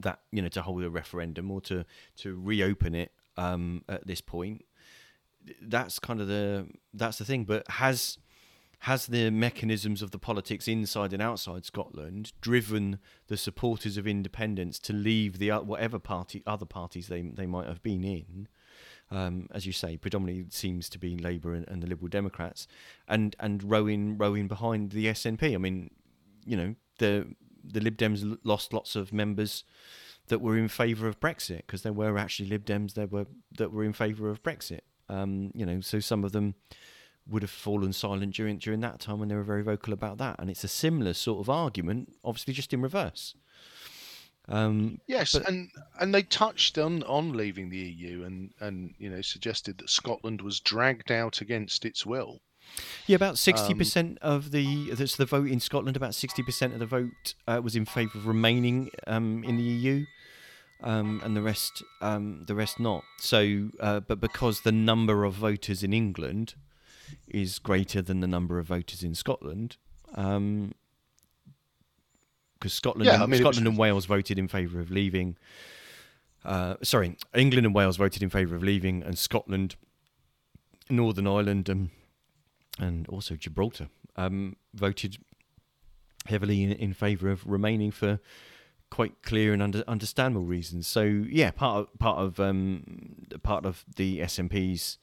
[0.00, 1.84] that you know to hold a referendum or to
[2.16, 4.64] to reopen it um, at this point,
[5.62, 7.44] that's kind of the that's the thing.
[7.44, 8.18] But has
[8.80, 14.78] has the mechanisms of the politics inside and outside Scotland driven the supporters of independence
[14.78, 18.48] to leave the whatever party other parties they they might have been in?
[19.10, 22.66] Um, as you say, predominantly seems to be Labour and, and, the Liberal Democrats,
[23.06, 25.54] and and rowing rowing behind the SNP.
[25.54, 25.90] I mean,
[26.44, 29.64] you know, the the Lib Dems lost lots of members
[30.28, 33.26] that were in favour of Brexit because there were actually Lib Dems that were
[33.56, 34.80] that were in favour of Brexit.
[35.08, 36.54] Um, you know, so some of them
[37.26, 40.36] would have fallen silent during during that time when they were very vocal about that.
[40.38, 43.34] And it's a similar sort of argument, obviously just in reverse.
[44.48, 49.08] Um, yes, but, and and they touched on on leaving the EU and and you
[49.08, 52.40] know suggested that Scotland was dragged out against its will.
[53.06, 55.96] Yeah, about sixty um, percent um, of the that's the vote in Scotland.
[55.96, 59.62] About sixty percent of the vote uh, was in favour of remaining um, in the
[59.62, 60.04] EU.
[60.84, 63.04] Um, and the rest, um, the rest not.
[63.18, 66.54] So, uh, but because the number of voters in England
[67.26, 69.78] is greater than the number of voters in Scotland.
[70.14, 70.74] Um,
[72.58, 73.72] because Scotland, yeah, and, I mean, Scotland was...
[73.72, 75.36] and Wales voted in favour of leaving.
[76.44, 79.76] Uh, sorry, England and Wales voted in favour of leaving, and Scotland,
[80.90, 81.90] Northern Ireland, and
[82.78, 85.18] and also Gibraltar um, voted
[86.26, 88.18] heavily in, in favour of remaining for
[88.94, 90.86] quite clear and under, understandable reasons.
[90.86, 91.02] So
[91.40, 94.98] yeah, part of, part of um, part of the SNP's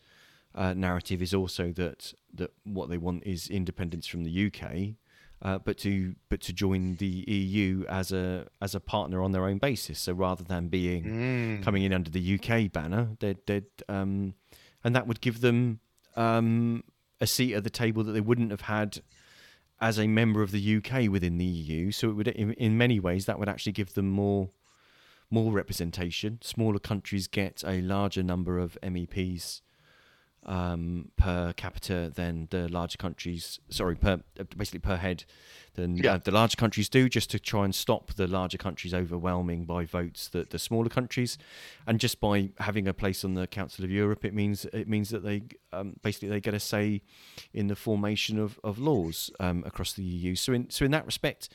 [0.55, 4.63] uh, narrative is also that that what they want is independence from the UK,
[5.41, 9.45] uh, but to but to join the EU as a as a partner on their
[9.45, 9.99] own basis.
[9.99, 11.63] So rather than being Mm.
[11.63, 14.35] coming in under the UK banner, they'd, they'd um,
[14.83, 15.79] and that would give them
[16.15, 16.83] um,
[17.19, 19.01] a seat at the table that they wouldn't have had
[19.81, 21.91] as a member of the UK within the EU.
[21.91, 24.51] So it would, in, in many ways, that would actually give them more
[25.33, 26.37] more representation.
[26.41, 29.61] Smaller countries get a larger number of MEPs
[30.43, 33.59] um, per capita than the larger countries.
[33.69, 35.23] Sorry, per uh, basically per head
[35.75, 36.13] than Yeah.
[36.15, 39.85] uh, the larger countries do, just to try and stop the larger countries overwhelming by
[39.85, 41.37] votes the, the smaller countries,
[41.85, 45.09] and just by having a place on the Council of Europe, it means it means
[45.09, 47.01] that they um, basically they get a say
[47.53, 50.35] in the formation of of laws um, across the EU.
[50.35, 51.49] So in so in that respect,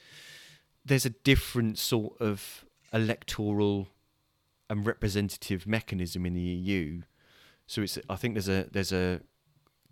[0.84, 3.88] there's a different sort of electoral
[4.70, 7.02] and representative mechanism in the EU.
[7.66, 9.20] So it's I think there's a there's a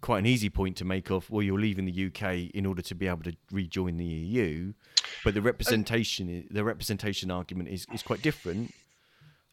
[0.00, 2.94] quite an easy point to make of well you're leaving the UK in order to
[2.94, 4.72] be able to rejoin the EU,
[5.24, 8.72] but the representation i the representation argument is, is quite different.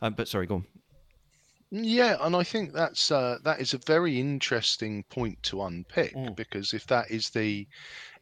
[0.01, 0.65] Um, but sorry, go on.
[1.73, 6.35] Yeah, and I think that's uh, that is a very interesting point to unpick Mm.
[6.35, 7.65] because if that is the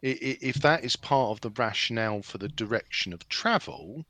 [0.01, 4.05] if that is part of the rationale for the direction of travel,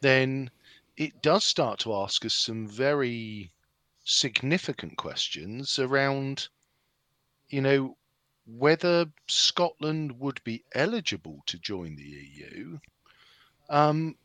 [0.00, 0.50] then
[0.96, 3.52] it does start to ask us some very
[4.12, 6.48] significant questions around,
[7.48, 7.96] you know,
[8.46, 12.78] whether Scotland would be eligible to join the EU.
[13.70, 14.16] Um,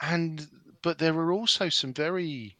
[0.00, 0.48] and
[0.82, 2.56] but there are also some very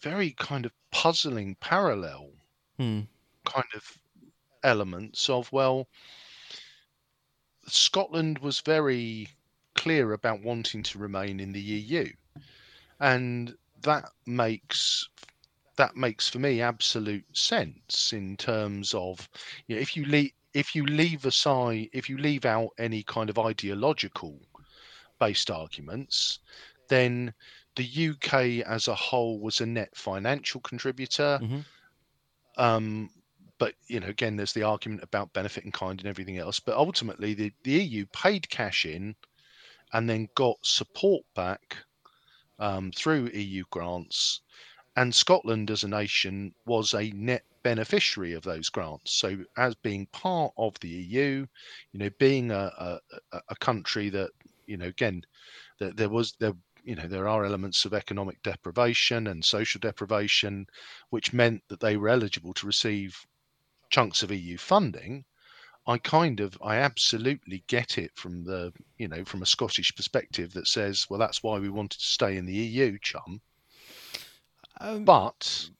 [0.00, 2.30] very kind of puzzling parallel
[2.76, 3.02] Hmm.
[3.44, 3.98] kind of
[4.62, 5.88] elements of well
[7.66, 9.28] Scotland was very
[9.74, 12.12] clear about wanting to remain in the EU
[13.00, 15.08] and that makes
[15.76, 19.28] that makes for me absolute sense in terms of
[19.66, 23.28] you know, if you leave if you leave aside if you leave out any kind
[23.30, 24.38] of ideological
[25.18, 26.40] based arguments
[26.88, 27.32] then
[27.76, 31.38] the UK as a whole was a net financial contributor.
[31.42, 31.64] Mhm.
[32.56, 33.10] Um,
[33.58, 36.58] but you know, again, there's the argument about benefit in kind and everything else.
[36.58, 39.14] But ultimately, the, the EU paid cash in
[39.92, 41.76] and then got support back
[42.58, 44.40] um, through EU grants.
[44.96, 49.12] And Scotland, as a nation, was a net beneficiary of those grants.
[49.12, 51.46] So, as being part of the EU,
[51.92, 52.72] you know, being a,
[53.32, 54.30] a, a- country that,
[54.66, 55.22] you know, again,
[55.78, 56.54] that there was there
[56.84, 60.66] you know there are elements of economic deprivation and social deprivation
[61.10, 63.26] which meant that they were eligible to receive
[63.90, 65.24] chunks of EU funding
[65.86, 70.52] I kind of I absolutely get it from the you know from a Scottish perspective
[70.54, 73.40] that says well that's why we wanted to stay in the EU chum
[74.80, 75.70] Um, but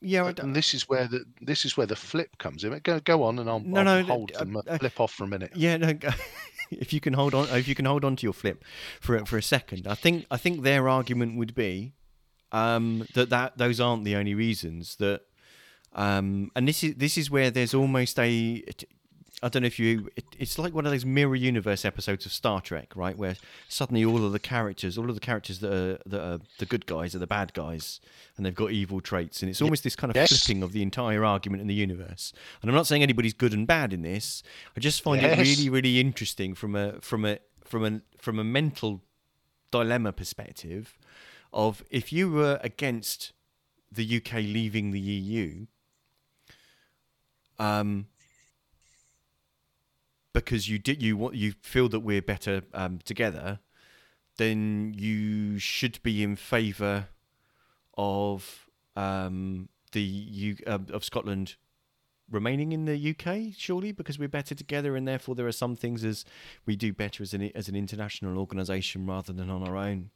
[0.00, 3.00] yeah, d- and this is where the this is where the flip comes in go
[3.00, 5.28] go on and I'll, No, I'll no, hold uh, them uh, flip off for a
[5.28, 5.92] minute Yeah, no.
[6.70, 8.64] if you can hold on, if you can hold on to your flip
[9.00, 11.92] for for a second, I think I think their argument would be
[12.52, 15.22] um, that that those aren't the only reasons that,
[15.94, 18.64] um, and this is this is where there's almost a.
[19.42, 20.08] I don't know if you.
[20.16, 23.16] It, it's like one of those mirror universe episodes of Star Trek, right?
[23.18, 23.36] Where
[23.68, 26.86] suddenly all of the characters, all of the characters that are that are the good
[26.86, 28.00] guys are the bad guys,
[28.36, 30.30] and they've got evil traits, and it's almost this kind of Yes.
[30.44, 32.32] flipping of the entire argument in the universe.
[32.62, 34.42] And I'm not saying anybody's good and bad in this.
[34.74, 38.44] I just find it really, really interesting from a from a from a from a
[38.44, 39.02] mental
[39.70, 40.96] dilemma perspective
[41.52, 43.32] of if you were against
[43.92, 45.66] the UK leaving the EU,
[47.58, 48.06] um,
[50.36, 53.58] because you did you you feel that we're better um, together,
[54.36, 57.08] then you should be in favour
[57.96, 61.56] of um, the U, uh, of Scotland
[62.30, 66.04] remaining in the UK, surely, because we're better together, and therefore there are some things
[66.04, 66.26] as
[66.66, 70.10] we do better as an as an international organisation rather than on our own.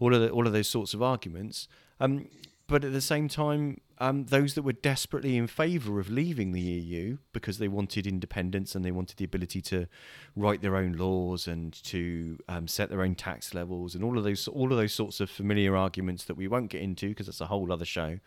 [0.00, 1.68] All of the, all of those sorts of arguments.
[2.00, 2.26] Um,
[2.70, 6.60] but at the same time, um, those that were desperately in favour of leaving the
[6.60, 9.88] EU because they wanted independence and they wanted the ability to
[10.36, 14.22] write their own laws and to um, set their own tax levels and all of
[14.22, 17.40] those all of those sorts of familiar arguments that we won't get into because that's
[17.40, 18.20] a whole other show.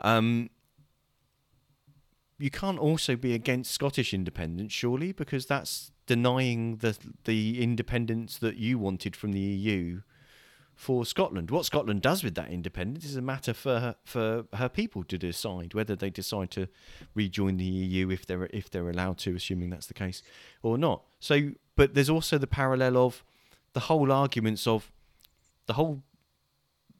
[0.00, 0.50] Um,
[2.38, 6.94] you can't also be against Scottish independence, surely, because that's denying the
[7.24, 10.02] the independence that you wanted from the EU
[10.74, 11.50] for Scotland.
[11.50, 15.16] What Scotland does with that independence is a matter for her, for her people to
[15.18, 16.66] decide whether they decide to
[17.14, 20.22] rejoin the EU if they're if they're allowed to, assuming that's the case,
[20.62, 21.02] or not.
[21.20, 23.22] So, but there's also the parallel of
[23.74, 24.90] the whole arguments of
[25.66, 26.02] the whole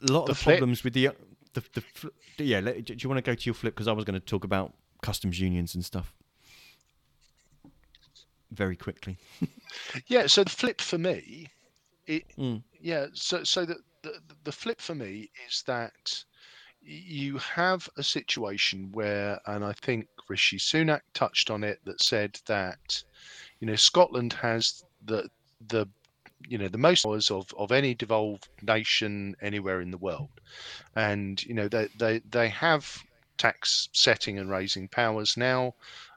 [0.01, 0.59] lot The of flip.
[0.59, 1.11] problems with the
[1.55, 2.09] the, the fl-
[2.39, 2.61] yeah.
[2.61, 4.45] Let, do you want to go to your flip because I was going to talk
[4.45, 6.15] about customs unions and stuff
[8.51, 9.17] very quickly.
[10.07, 10.27] yeah.
[10.27, 11.49] So the flip for me,
[12.17, 12.63] it Mm.
[12.81, 13.07] yeah.
[13.15, 16.25] So so the, the the flip for me is that
[16.81, 22.39] you have a situation where, and I think Rishi Sunak touched on it, that said
[22.47, 23.05] that
[23.61, 25.29] you know Scotland has the
[25.69, 25.87] the
[26.49, 30.31] you know the most powers of of any devolved nation anywhere in the world,
[30.97, 32.99] and you know they they they have
[33.39, 35.75] tax setting and raising powers now.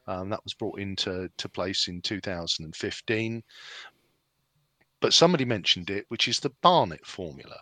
[0.08, 3.43] Um, that was brought into to place in 2015.
[5.02, 7.60] But somebody mentioned it, which is the Barnett formula.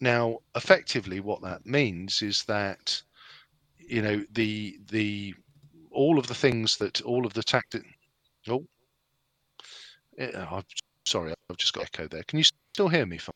[0.00, 3.02] Now, effectively, what that means is that
[3.78, 5.34] you know the the
[5.90, 7.82] all of the things that all of the tactic.
[8.48, 8.66] Oh,
[10.18, 10.64] I'm
[11.04, 12.22] sorry, I've just got echo there.
[12.24, 13.18] Can you still hear me?
[13.18, 13.34] fine?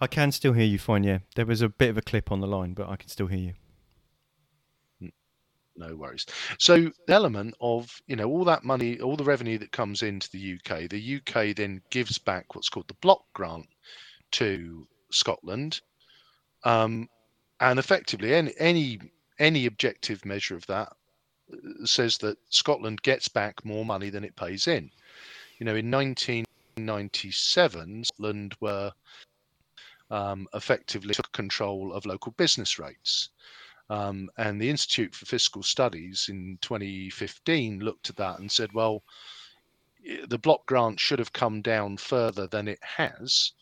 [0.00, 1.04] I can still hear you fine.
[1.04, 3.26] Yeah, there was a bit of a clip on the line, but I can still
[3.26, 3.54] hear you.
[5.76, 6.26] No worries.
[6.58, 10.30] So the element of you know all that money, all the revenue that comes into
[10.30, 13.66] the UK, the UK then gives back what's called the block grant
[14.32, 15.80] to Scotland,
[16.64, 17.08] um,
[17.60, 19.00] and effectively any any
[19.38, 20.92] any objective measure of that
[21.52, 24.90] uh, says that Scotland gets back more money than it pays in.
[25.58, 28.92] You know, in 1997, Scotland were
[30.10, 33.30] um, effectively took control of local business rates.
[33.90, 39.02] Um, and the Institute for Fiscal Studies in 2015 looked at that and said, well,
[40.28, 43.52] the block grant should have come down further than it has.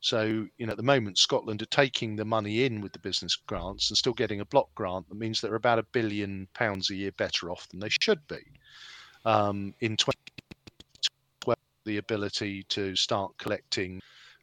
[0.00, 3.34] So, you know, at the moment, Scotland are taking the money in with the business
[3.34, 5.08] grants and still getting a block grant.
[5.08, 8.40] That means they're about a billion pounds a year better off than they should be.
[9.24, 14.00] Um, in 2012, the ability to start collecting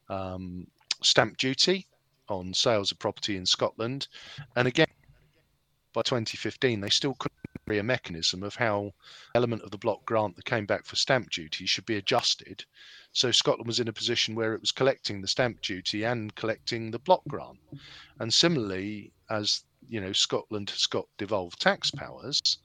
[0.10, 0.68] um,
[1.02, 1.88] stamp duty
[2.30, 4.08] on sales of property in Scotland.
[4.56, 4.88] And again,
[5.94, 8.91] by 2015, they still couldn't agree a mechanism of how
[9.36, 12.66] element of the block grant that came back for stamp duty should be adjusted.
[13.12, 16.91] So Scotland was in a position where it was collecting the stamp duty and collecting
[16.91, 17.60] the block grant.
[18.20, 22.58] And similarly, as you know, Scotland has got devolved tax powers.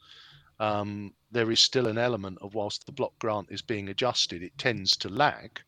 [0.58, 4.58] Um, there is still an element of whilst the block grant is being adjusted, it
[4.58, 5.60] tends to lag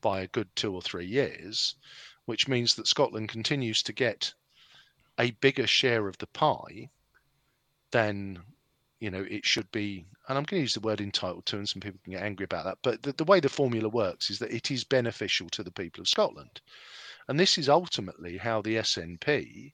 [0.00, 1.74] by a good two or three years,
[2.24, 4.32] which means that Scotland continues to get
[5.18, 6.88] a bigger share of the pie
[7.90, 8.42] than
[9.00, 11.68] you know it should be and i'm going to use the word entitled to and
[11.68, 14.38] some people can get angry about that but the, the way the formula works is
[14.38, 16.60] that it is beneficial to the people of scotland.
[17.28, 19.72] And this is ultimately how the snp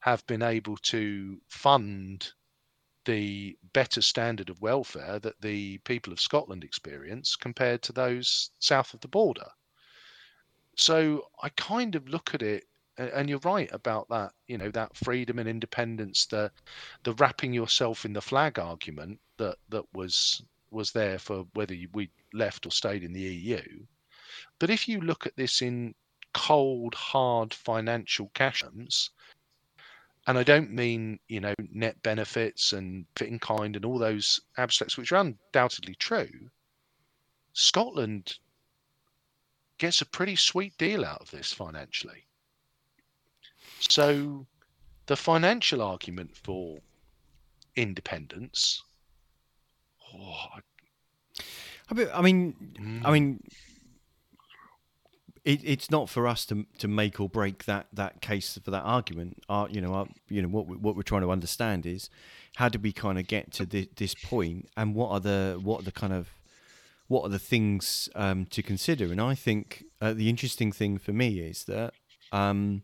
[0.00, 2.32] have been able to fund
[3.04, 8.94] the better standard of welfare that the people of scotland experience compared to those south
[8.94, 9.48] of the border.
[10.76, 12.64] So i kind of look at it
[12.98, 16.50] and you're right about that you know that freedom and independence the
[17.04, 22.10] the wrapping yourself in the flag argument that that was was there for whether we
[22.32, 23.62] left or stayed in the EU
[24.58, 25.94] but if you look at this in
[26.32, 29.10] cold hard financial cash terms
[30.26, 34.40] and I don't mean you know net benefits and fit in kind and all those
[34.56, 36.50] abstracts which are undoubtedly true
[37.52, 38.38] Scotland
[39.78, 42.26] gets a pretty sweet deal out of this financially
[43.80, 44.46] so
[45.06, 46.78] the financial argument for
[47.76, 48.82] independence.
[50.14, 50.60] Oh, I-
[51.88, 52.74] I mean, I mean,
[53.04, 53.12] I Mm.
[53.12, 53.40] mean,
[55.44, 58.82] it, it's not for us to to make or break that that case for that
[58.82, 59.42] argument.
[59.48, 62.10] Our, you know, our, you know what we, what we're trying to understand is
[62.56, 65.80] how did we kind of get to this, this point, and what are the what
[65.80, 66.30] are the kind of
[67.06, 69.12] what are the things um, to consider?
[69.12, 71.94] And I think uh, the interesting thing for me is that
[72.32, 72.82] um,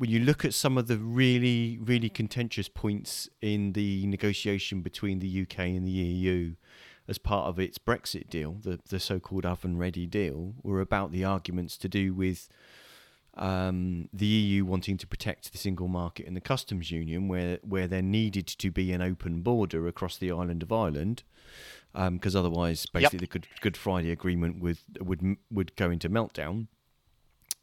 [0.00, 5.18] when you look at some of the really, really contentious points in the negotiation between
[5.18, 6.54] the UK and the EU
[7.06, 11.12] as part of its Brexit deal, the, the so called oven ready deal, were about
[11.12, 12.48] the arguments to do with
[13.34, 17.86] um, the EU wanting to protect the single market and the customs union, where, where
[17.86, 21.24] there needed to be an open border across the island of Ireland.
[21.92, 26.68] Because otherwise, basically, the Good, Good Friday Agreement would would would go into meltdown,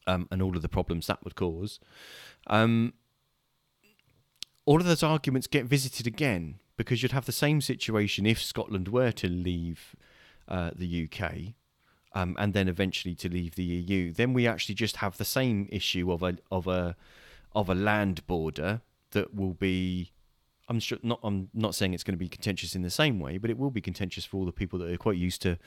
[0.08, 1.80] um, and all of the problems that would cause.
[2.48, 2.94] Um,
[4.66, 8.88] all of those arguments get visited again because you'd have the same situation if Scotland
[8.88, 9.96] were to leave
[10.48, 11.54] uh, the UK
[12.14, 14.12] um, and then eventually to leave the EU.
[14.12, 16.96] Then we actually just have the same issue of a of a
[17.56, 18.82] of a land border
[19.12, 20.12] that will be.
[20.70, 21.20] I'm sure not.
[21.24, 23.72] I'm not saying it's going to be contentious in the same way, but it will
[23.72, 25.58] be contentious for all the people that are quite used to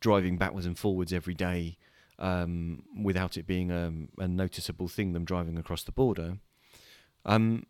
[0.00, 1.78] driving backwards and forwards every day
[2.18, 5.12] um, without it being a, a noticeable thing.
[5.12, 6.38] Them driving across the border,
[7.24, 7.64] um,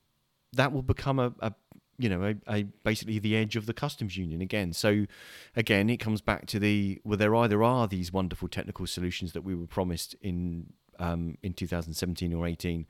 [0.53, 1.53] that will become a, a
[1.99, 4.73] you know, a, a, basically the edge of the customs union again.
[4.73, 5.07] So,
[5.55, 9.43] again, it comes back to the well, there either are these wonderful technical solutions that
[9.43, 12.87] we were promised in um, in 2017 or 18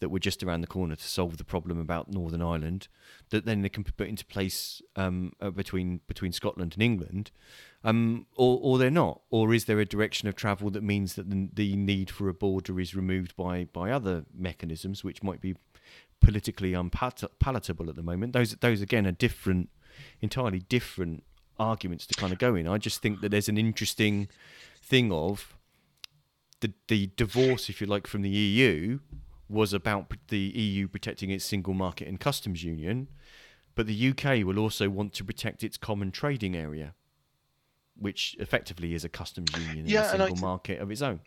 [0.00, 2.88] that were just around the corner to solve the problem about Northern Ireland,
[3.30, 7.30] that then they can be put into place um, uh, between between Scotland and England,
[7.82, 11.30] um, or or they're not, or is there a direction of travel that means that
[11.30, 15.54] the, the need for a border is removed by by other mechanisms which might be
[16.20, 18.32] politically unpalatable at the moment.
[18.32, 19.70] Those those again are different,
[20.20, 21.24] entirely different
[21.58, 22.68] arguments to kind of go in.
[22.68, 24.28] I just think that there's an interesting
[24.82, 25.56] thing of
[26.60, 29.00] the the divorce, if you like, from the EU
[29.48, 33.08] was about the EU protecting its single market and customs union,
[33.74, 36.94] but the UK will also want to protect its common trading area,
[38.00, 41.20] which effectively is a customs union yeah, and a single th- market of its own.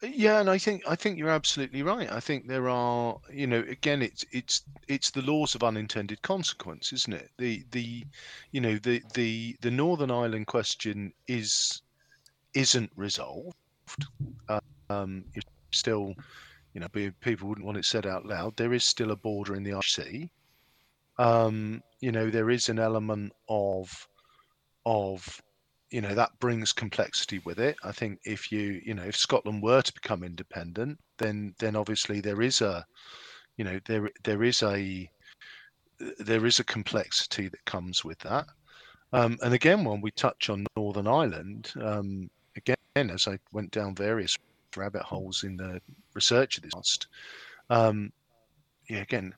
[0.00, 2.10] Yeah, and I think I think you're absolutely right.
[2.10, 6.92] I think there are, you know, again, it's it's it's the laws of unintended consequence,
[6.92, 7.30] isn't it?
[7.36, 8.04] The the,
[8.52, 11.82] you know, the the the Northern Ireland question is
[12.54, 13.56] isn't resolved.
[14.88, 15.24] Um,
[15.72, 16.14] still,
[16.74, 16.88] you know,
[17.20, 18.56] people wouldn't want it said out loud.
[18.56, 20.30] There is still a border in the Irish Sea.
[21.18, 24.06] Um, you know, there is an element of
[24.86, 25.42] of
[25.90, 27.76] you know that brings complexity with it.
[27.82, 32.20] I think if you you know if Scotland were to become independent, then then obviously
[32.20, 32.84] there is a
[33.56, 35.10] you know there there is a
[36.18, 38.46] there is a complexity that comes with that.
[39.12, 43.94] Um, and again, when we touch on Northern Ireland, um, again as I went down
[43.94, 44.36] various
[44.76, 45.80] rabbit holes in the
[46.14, 47.06] research of this past,
[47.70, 48.12] um,
[48.88, 49.34] yeah, again,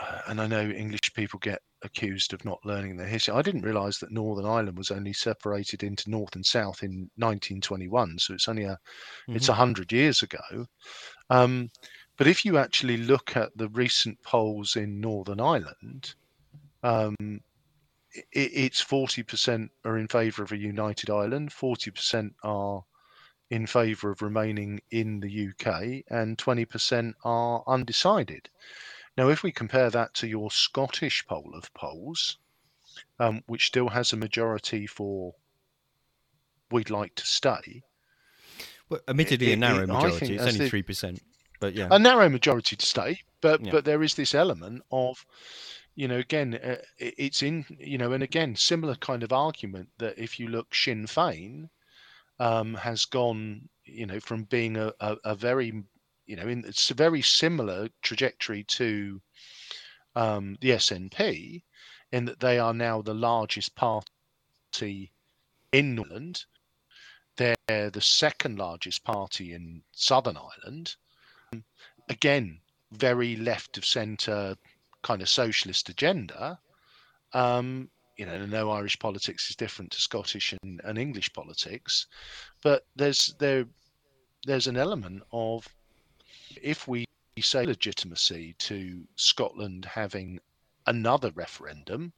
[0.00, 3.34] uh, and I know English people get accused of not learning their history.
[3.34, 8.18] I didn't realise that Northern Ireland was only separated into North and South in 1921,
[8.18, 9.36] so it's only a mm-hmm.
[9.36, 10.66] it's a hundred years ago.
[11.30, 11.70] Um,
[12.16, 16.14] but if you actually look at the recent polls in Northern Ireland,
[16.82, 17.16] um,
[18.12, 22.82] it, it's 40% are in favour of a united Ireland, 40% are
[23.50, 28.48] in favour of remaining in the UK, and 20% are undecided.
[29.16, 32.38] Now, if we compare that to your Scottish poll of polls,
[33.18, 35.34] um, which still has a majority for
[36.70, 37.82] we'd like to stay.
[38.88, 40.34] Well, admittedly, it, a narrow it, majority.
[40.34, 41.20] It's only three percent,
[41.60, 43.20] but yeah, a narrow majority to stay.
[43.40, 43.72] But yeah.
[43.72, 45.24] but there is this element of,
[45.94, 50.18] you know, again, uh, it's in you know, and again, similar kind of argument that
[50.18, 51.68] if you look, Sinn Féin
[52.38, 55.84] um, has gone, you know, from being a, a, a very
[56.30, 59.20] you know, in, it's a very similar trajectory to
[60.14, 61.62] um, the SNP
[62.12, 65.10] in that they are now the largest party
[65.72, 66.34] in Northern.
[67.36, 70.94] They're the second largest party in Southern Ireland.
[72.08, 72.60] Again,
[72.92, 74.56] very left of centre
[75.02, 76.60] kind of socialist agenda.
[77.32, 82.06] Um, you know, no Irish politics is different to Scottish and, and English politics,
[82.62, 83.64] but there's there
[84.46, 85.66] there's an element of
[86.62, 87.04] if we
[87.40, 90.38] say legitimacy to Scotland having
[90.86, 92.12] another referendum,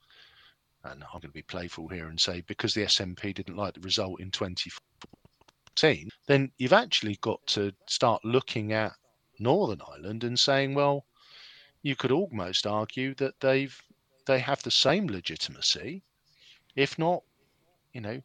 [0.85, 3.81] and I'm going to be playful here and say because the SNP didn't like the
[3.81, 8.93] result in 2014, then you've actually got to start looking at
[9.39, 11.05] Northern Ireland and saying, well,
[11.83, 13.81] you could almost argue that they've
[14.27, 16.03] they have the same legitimacy,
[16.77, 17.23] if not,
[17.93, 18.23] you know,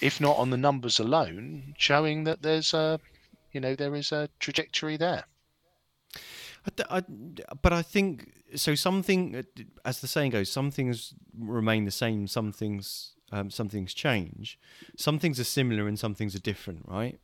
[0.00, 2.98] if not on the numbers alone, showing that there's a
[3.54, 5.24] you know there is a trajectory there.
[6.66, 7.02] I, I,
[7.62, 8.74] but I think so.
[8.74, 9.44] Something,
[9.84, 12.26] as the saying goes, some things remain the same.
[12.26, 14.58] Some things, um, some things change.
[14.96, 17.18] Some things are similar and some things are different, right?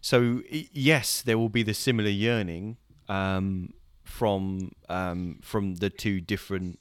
[0.00, 2.76] So yes, there will be the similar yearning
[3.08, 3.74] um,
[4.04, 6.78] from um, from the two different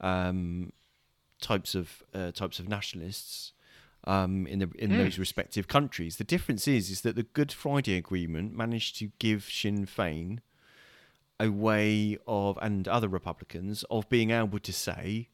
[0.00, 0.72] um,
[1.40, 3.53] types of uh, types of nationalists
[4.06, 4.98] um, in the in mm.
[4.98, 6.16] those respective countries.
[6.16, 10.38] The difference is is that the Good Friday Agreement managed to give Sinn Féin
[11.40, 15.28] a way of and other Republicans of being able to say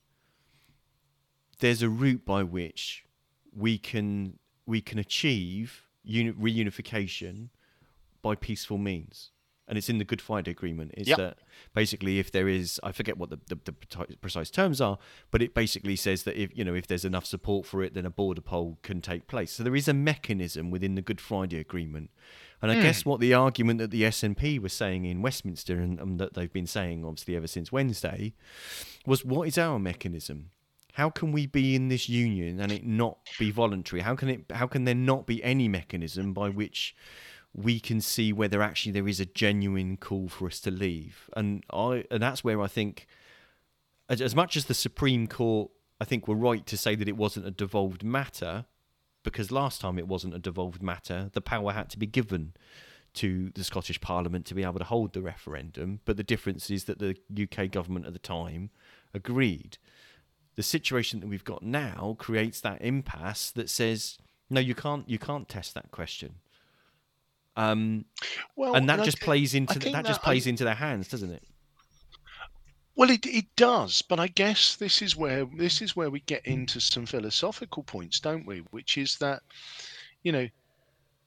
[1.58, 3.04] there's a route by which
[3.54, 7.48] we can we can achieve uni- reunification
[8.22, 9.30] by peaceful means
[9.70, 10.92] and it's in the Good Friday Agreement.
[10.96, 11.16] Is yep.
[11.18, 11.38] that
[11.74, 14.98] basically if there is, I forget what the, the, the, precise terms are,
[15.30, 18.04] but it basically says that if you know if there's enough support for it, then
[18.04, 19.52] a border poll can take place.
[19.52, 22.10] So there is a mechanism within the Good Friday Agreement,
[22.60, 22.82] and I mm.
[22.82, 26.52] guess what the argument that the SNP was saying in Westminster and, and that they've
[26.52, 28.34] been saying obviously ever since Wednesday
[29.06, 30.50] was, what is our mechanism?
[30.94, 34.02] how can we be in this union and it not be voluntary?
[34.02, 34.44] How can it?
[34.50, 36.96] How can there not be any mechanism by which
[37.54, 41.28] we can see whether actually there is a genuine call for us to leave.
[41.36, 43.06] And I and that's where I think,
[44.08, 45.70] as, as much as the Supreme Court,
[46.00, 48.66] I think were right to say that it wasn't a devolved matter,
[49.22, 52.54] because last time it wasn't a devolved matter, the power had to be given
[53.12, 56.00] to the Scottish Parliament to be able to hold the referendum.
[56.04, 58.70] But the difference is that the UK government at the time
[59.12, 59.78] agreed.
[60.54, 65.18] The situation that we've got now creates that impasse that says, no, you can't, you
[65.18, 66.36] can't test that question.
[67.56, 68.04] Um,
[68.56, 70.64] Well, and that and just thi- plays into the, that just that I- plays into
[70.64, 71.42] their hands, doesn't it?
[72.96, 76.44] Well, it it does, but I guess this is where this is where we get
[76.46, 78.58] into some philosophical points, don't we?
[78.70, 79.42] Which is that,
[80.22, 80.48] you know,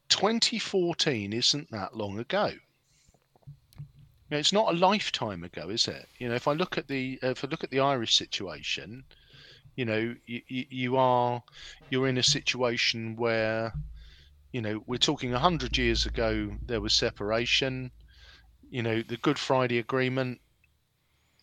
[0.10, 2.48] 2014 isn't that long ago.
[2.48, 6.08] You know, it's not a lifetime ago, is it?
[6.20, 9.04] You know, if I look at the if I look at the Irish situation,
[9.76, 11.42] you know, you, you, you are
[11.90, 13.74] you're in a situation where,
[14.54, 17.92] you know, we're talking 100 years ago there was separation.
[18.70, 20.40] You know, the Good Friday Agreement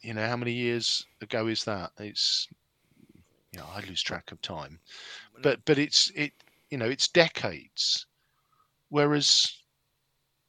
[0.03, 2.49] you know how many years ago is that it's
[3.53, 4.81] you know i lose track of time
[5.43, 6.33] but but it's it
[6.71, 8.07] you know it's decades
[8.89, 9.59] whereas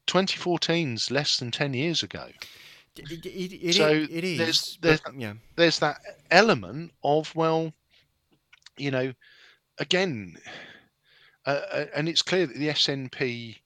[0.08, 2.28] 2014's less than 10 years ago
[2.96, 4.38] It, it, it, so it is.
[4.38, 5.34] there's but- there's yeah.
[5.56, 6.00] there's that
[6.30, 7.74] element of well
[8.78, 9.14] you know
[9.80, 10.38] again
[11.46, 13.58] uh, uh, and it's clear that the snp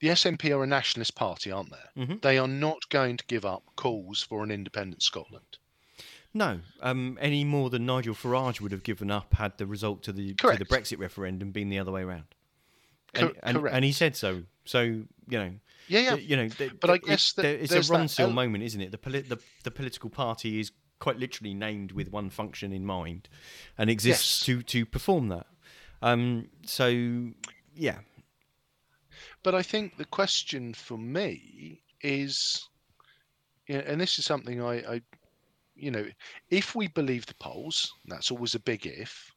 [0.00, 2.20] the snp are a nationalist party aren't they Mhm.
[2.22, 5.58] they are not going to give up calls for an independent scotland
[6.36, 10.12] No, um, any more than Nigel Farage would have given up had the result to
[10.12, 12.24] the to the Brexit referendum been the other way around.
[13.14, 13.76] And, and, correct.
[13.76, 14.42] and he said so.
[14.64, 15.52] So you know,
[15.86, 16.14] Yeah, yeah.
[16.16, 18.90] you know, th- But I guess it's a that Ronseal el- moment, isn't it?
[18.90, 23.28] The, poli- the the political party is quite literally named with one function in mind,
[23.78, 24.46] and exists Yes.
[24.46, 25.46] to to perform that.
[26.04, 26.88] Um, so
[27.74, 28.00] yeah,
[29.42, 32.68] But I think the question for me is,
[33.68, 35.02] and this is something I, I,
[35.74, 36.06] you know,
[36.50, 39.32] if we believe the polls, that's always a big if.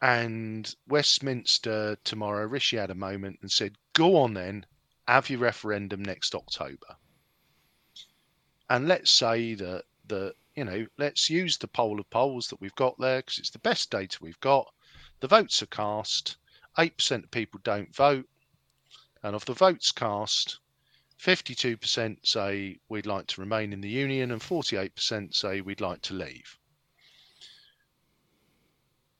[0.00, 4.64] And Westminster tomorrow, Rishi had a moment and said, "Go on then,
[5.06, 6.96] have your referendum next October."
[8.70, 12.74] And let's say that the, you know, let's use the poll of polls that we've
[12.76, 14.72] got there because it's the best data we've got.
[15.20, 16.36] The votes are cast.
[16.78, 18.28] Eight percent of people don't vote.
[19.22, 20.60] And of the votes cast,
[21.20, 26.14] 52% say we'd like to remain in the Union and 48% say we'd like to
[26.14, 26.58] leave.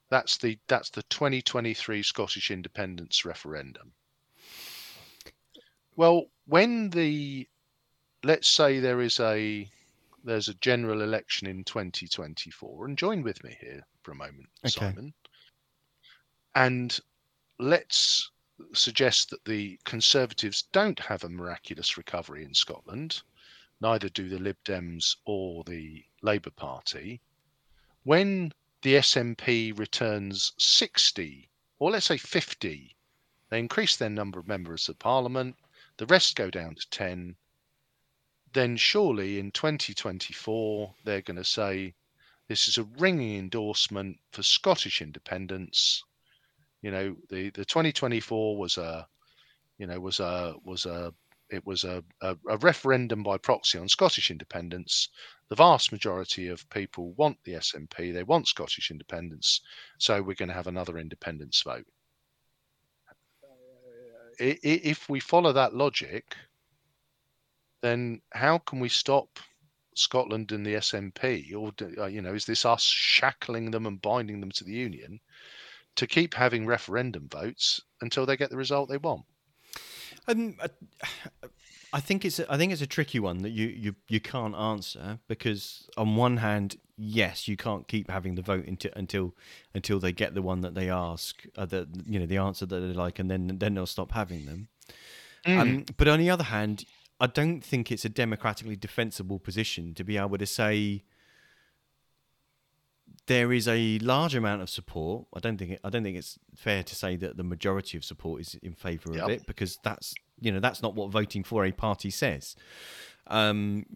[0.09, 3.93] That's the that's the 2023 Scottish independence referendum.
[5.97, 7.49] Well, when the
[8.23, 9.69] let's say there is a
[10.23, 14.71] there's a general election in 2024 and join with me here for a moment Okay.
[14.71, 15.13] Simon.
[16.59, 16.99] And
[17.59, 18.31] let's
[18.73, 23.21] suggest that the Conservatives don't have a miraculous recovery in Scotland,
[23.79, 27.21] neither do the Lib Dems or the Labour Party.
[28.05, 32.97] When the SNP returns 60, or let's say 50,
[33.51, 35.59] they increase their number of members of parliament,
[35.99, 37.37] the rest go down to 10,
[38.55, 41.93] then surely in 2024 they're going to say
[42.49, 46.03] this is a ringing endorsement for Scottish independence
[46.87, 49.05] you know the the 2024 was a
[49.77, 51.13] you know was a was a
[51.51, 55.09] it was a, a, a referendum by proxy on Scottish independence.
[55.49, 59.61] The vast majority of people want the SNP, they want Scottish independence,
[59.99, 61.87] so we're going to have another independence vote.
[64.39, 66.37] If we follow that logic,
[67.81, 69.39] then how can we stop
[69.95, 71.55] Scotland and the SNP?
[71.55, 71.73] Or,
[72.03, 75.21] uh, you know, is this us shackling them and binding them to the Union?
[75.97, 79.25] To keep having referendum votes until they get the result they want.
[80.29, 80.57] Um,
[81.93, 84.55] I, think it's a, I think it's a tricky one that you, you, you can't
[84.55, 89.35] answer because on one hand, yes, you can't keep having the vote until until
[89.75, 92.81] until they get the one that they ask, uh, the you know the answer that
[92.81, 94.69] they like, and then then they'll stop having them.
[95.47, 96.85] Um, but on the other hand,
[97.21, 101.05] I don't think it's a democratically defensible position to be able to say
[103.27, 105.27] there is a large amount of support.
[105.35, 108.05] I don't think it, I don't think it's fair to say that the majority of
[108.05, 109.29] support is in favour of Yep.
[109.31, 112.55] it because that's you know that's not what voting for a party says.
[113.27, 113.87] Um,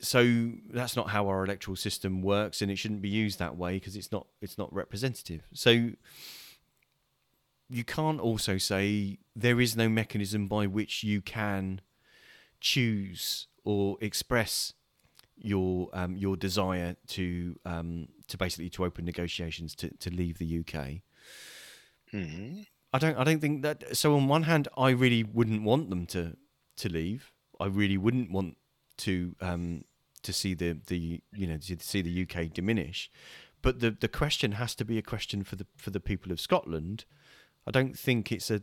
[0.00, 3.74] so that's not how our electoral system works, and it shouldn't be used that way
[3.74, 5.42] because it's not it's not representative.
[5.54, 5.90] So
[7.68, 11.80] you can't also say there is no mechanism by which you can
[12.60, 14.74] choose or express
[15.40, 20.60] your um, your desire to um, to basically to open negotiations to, to leave the
[20.60, 21.02] UK.
[22.12, 22.66] Mhm.
[22.92, 23.16] I don't.
[23.16, 23.96] I don't think that.
[23.96, 26.36] So on one hand, I really wouldn't want them to
[26.78, 27.32] to leave.
[27.60, 28.56] I really wouldn't want
[28.98, 29.84] to um,
[30.22, 33.10] to see the the you know to see the UK diminish.
[33.62, 36.40] But the the question has to be a question for the for the people of
[36.40, 37.04] Scotland.
[37.66, 38.62] I don't think it's a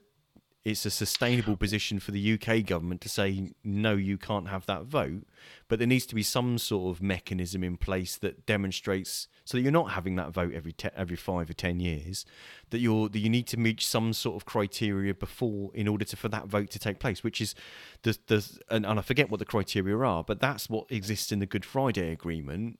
[0.68, 4.84] it's a sustainable position for the UK government to say no, you can't have that
[4.84, 5.24] vote.
[5.70, 9.62] But there needs to be some sort of mechanism in place that demonstrates so that
[9.62, 12.26] you're not having that vote every te- every five or ten years.
[12.72, 16.18] That you're that you need to meet some sort of criteria before in order to
[16.18, 17.56] for that vote to take place, which is
[18.02, 21.40] the the and, and I forget what the criteria are, but that's what exists in
[21.40, 22.78] the Good Friday Agreement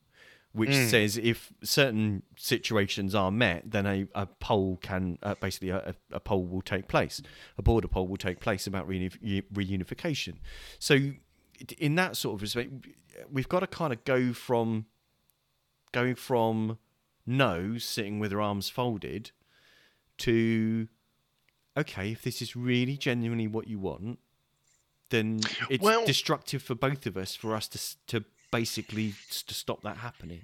[0.58, 0.90] which mm.
[0.90, 6.20] says if certain situations are met, then a, a poll can uh, basically a, a,
[6.20, 7.22] poll will take place,
[7.60, 10.38] a border poll will take place about reunification.
[10.80, 11.12] So,
[11.78, 12.72] in that sort of respect,
[13.32, 14.88] we've got to kind of go from
[15.92, 16.80] going from
[17.28, 19.30] no, sitting with our arms folded,
[20.20, 20.88] to
[21.78, 24.18] okay, if this is really genuinely what you want,
[25.12, 25.40] then
[25.70, 29.98] it's well, destructive for both of us for us to to basically to stop that
[29.98, 30.42] happening.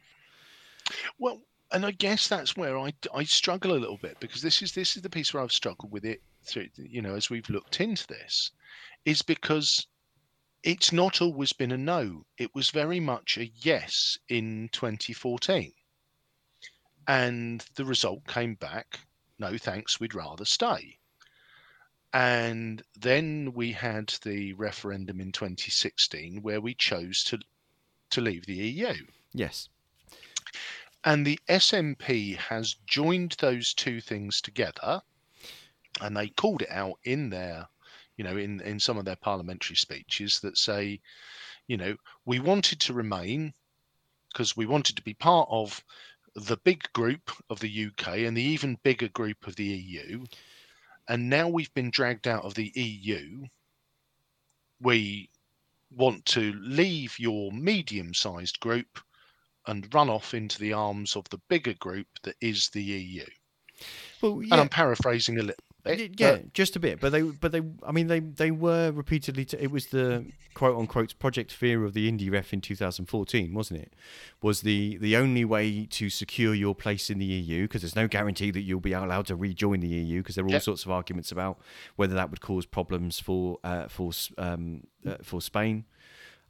[1.18, 1.41] Well,
[1.72, 4.95] and I guess that's where I, I struggle a little bit because this is this
[4.95, 8.06] is the piece where I've struggled with it through you know as we've looked into
[8.08, 8.51] this
[9.06, 9.88] is because
[10.62, 12.26] it's not always been a no.
[12.38, 15.74] It was very much a yes in 2014
[17.08, 18.99] and the result came back
[19.39, 20.99] no thanks we'd rather stay.
[22.14, 27.39] And then we had the referendum in 2016 where we chose to
[28.14, 28.93] to leave the EU.
[29.34, 29.70] Yes.
[31.03, 35.01] And the SNP has joined those two things together
[36.01, 37.68] and they called it out in their,
[38.16, 40.99] you know, in, in some of their parliamentary speeches that say,
[41.68, 41.95] you know,
[42.26, 43.53] we wanted to remain
[44.32, 45.84] because we wanted to be part of
[46.36, 50.26] the big group of the UK and the even bigger group of the EU.
[51.07, 53.45] And now we've been dragged out of the EU.
[54.80, 55.30] We
[55.96, 59.00] want to leave your medium sized group
[59.68, 63.26] and run off into the arms of the bigger group that is the EU.
[64.22, 64.54] Well, yeah.
[64.54, 66.20] And I'm paraphrasing a little bit.
[66.20, 67.00] Yeah, just a bit.
[67.00, 69.46] But they, but they, I mean, they, they were repeatedly.
[69.46, 73.82] T- it was the quote unquote Project Fear of the Indie Ref in 2014, wasn't
[73.82, 73.94] it?
[74.42, 78.08] Was the the only way to secure your place in the EU because there's no
[78.08, 80.92] guarantee that you'll be allowed to rejoin the EU because there are all sorts of
[80.92, 81.60] arguments about
[81.96, 85.86] whether that would cause problems for uh, for um, uh, for Spain.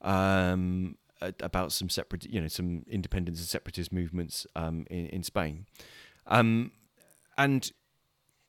[0.02, 0.98] Um,
[1.40, 5.66] about some separate, you know, some independence and separatist movements um, in, in Spain.
[6.28, 6.74] Um,
[7.38, 7.72] and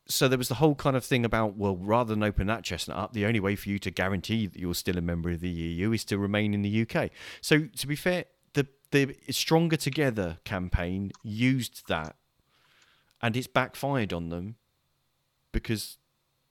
[0.06, 2.96] so there was the whole kind of thing about well rather than open that chestnut
[2.96, 5.48] up the only way for you to guarantee that you're still a member of the
[5.48, 10.38] EU is to remain in the UK so to be fair the the stronger together
[10.44, 12.16] campaign used that
[13.20, 14.56] and it's backfired on them
[15.52, 15.98] because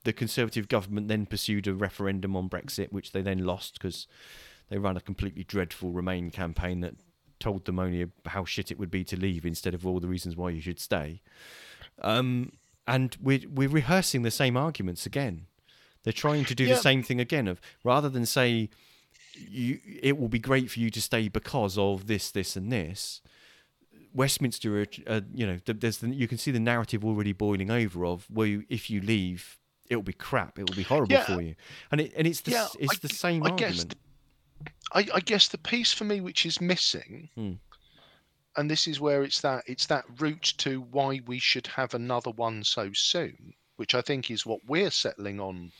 [0.03, 4.07] the conservative government then pursued a referendum on Brexit which they then lost because
[4.69, 6.95] they ran a completely dreadful remain campaign that
[7.39, 10.35] told them only how shit it would be to leave instead of all the reasons
[10.35, 11.21] why you should stay.
[12.01, 12.53] Um,
[12.87, 15.47] and we're we're rehearsing the same arguments again.
[16.03, 16.75] They're trying to do yeah.
[16.75, 17.47] the same thing again.
[17.47, 18.69] Of rather than say,
[19.35, 23.21] you, it will be great for you to stay because of this, this, and this.
[24.13, 28.27] Westminster, uh, you know, there's the, you can see the narrative already boiling over of
[28.29, 29.57] well, you, if you leave,
[29.89, 30.59] it will be crap.
[30.59, 31.23] It will be horrible yeah.
[31.23, 31.55] for you,
[31.91, 33.95] and it and it's the yeah, it's I, the same I argument.
[33.95, 37.53] Guess, I, I, guess the piece for me which is missing hmm
[38.55, 42.29] and this is where it's that it's that route to why we should have another
[42.29, 45.71] one so soon, which I think is what we're settling on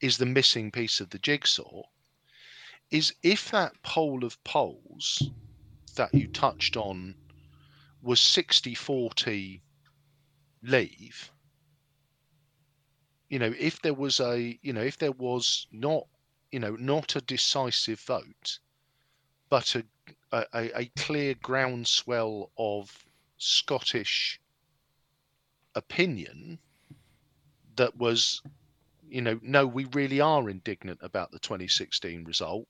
[0.00, 1.82] is the missing piece of the jigsaw.
[2.90, 5.30] Is if that poll of polls
[5.96, 7.14] that you touched on
[8.00, 9.62] was 60 40
[10.62, 11.30] leave,
[13.28, 16.06] you know, if there was a, you know, if there was not,
[16.50, 18.58] you know, not a decisive vote,
[19.50, 19.84] but a
[20.32, 23.06] a, a, clear groundswell of
[23.38, 24.40] Scottish
[25.74, 26.58] opinion
[27.76, 28.42] that was,
[29.08, 32.66] you know, no, we really are indignant about the 2016 result.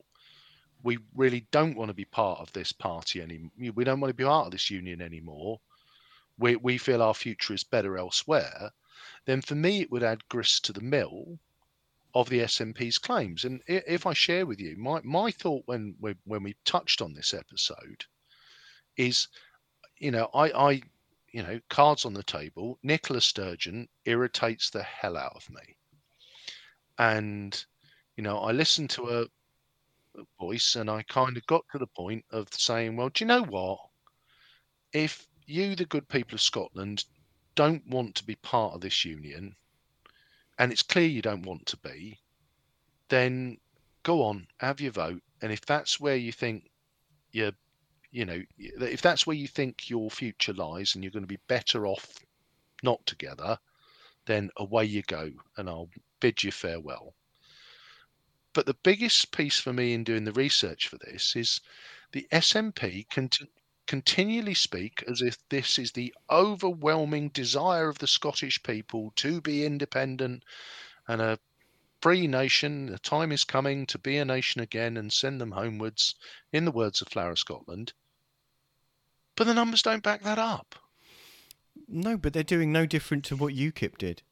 [0.83, 3.51] We really don't want to be part of this party anymore.
[3.75, 5.61] We don't want to be part of this union anymore.
[6.39, 8.71] We, we feel our future is better elsewhere.
[9.25, 11.39] Then for me, it would add grist to the mill
[12.15, 13.45] of the SNP's claims.
[13.45, 17.13] And if I share with you, my, my thought when, when when we touched on
[17.13, 18.05] this episode
[18.97, 19.29] is,
[19.99, 20.83] you know, I, I
[21.33, 25.77] you know, cards on the table, Nicola Sturgeon irritates the hell out of me.
[26.99, 27.65] And,
[28.17, 29.27] you know, I listened to her
[30.41, 33.45] voice and I kind of got to the point of saying, well, do you know
[33.45, 33.79] what?
[34.93, 37.05] If you, the good people of Scotland,
[37.55, 39.55] don't want to be part of this union,
[40.59, 42.19] and it's clear you don't want to be,
[43.09, 43.59] then
[44.03, 45.23] go on, have your vote.
[45.41, 46.71] And if that's where you think
[47.33, 47.53] you're,
[48.11, 51.39] you know, if that's where you think your future lies and you're going to be
[51.47, 52.15] better off
[52.83, 53.59] not together,
[54.27, 55.31] then away you go.
[55.57, 55.91] And I'll
[56.21, 57.15] bid you farewell.
[58.53, 61.61] But the biggest piece for me in doing the research for this is
[62.13, 63.29] the SNP can
[63.89, 69.65] continually speak as if this is the overwhelming desire of the Scottish people to be
[69.65, 70.45] independent
[71.09, 71.39] and a
[72.03, 72.87] free nation.
[72.87, 76.15] The time is coming to be a nation again and send them homewards,
[76.53, 77.95] in the words of Flower Scotland.
[79.35, 80.75] But the numbers don't back that up.
[81.89, 84.23] No, but they're doing no different to what UKIP did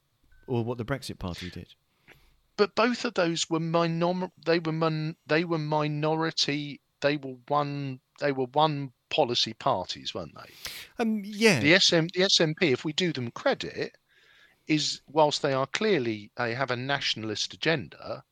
[0.46, 1.74] or what the Brexit Party did.
[2.58, 4.30] But both of those were minor.
[4.44, 6.82] They were They were minority.
[7.00, 8.00] They were one.
[8.20, 10.52] They were one policy parties, weren't they?
[10.98, 11.60] Um, yeah.
[11.60, 13.96] The SM, the SNP, if we do them credit,
[14.66, 18.24] is whilst they are clearly they have a nationalist agenda,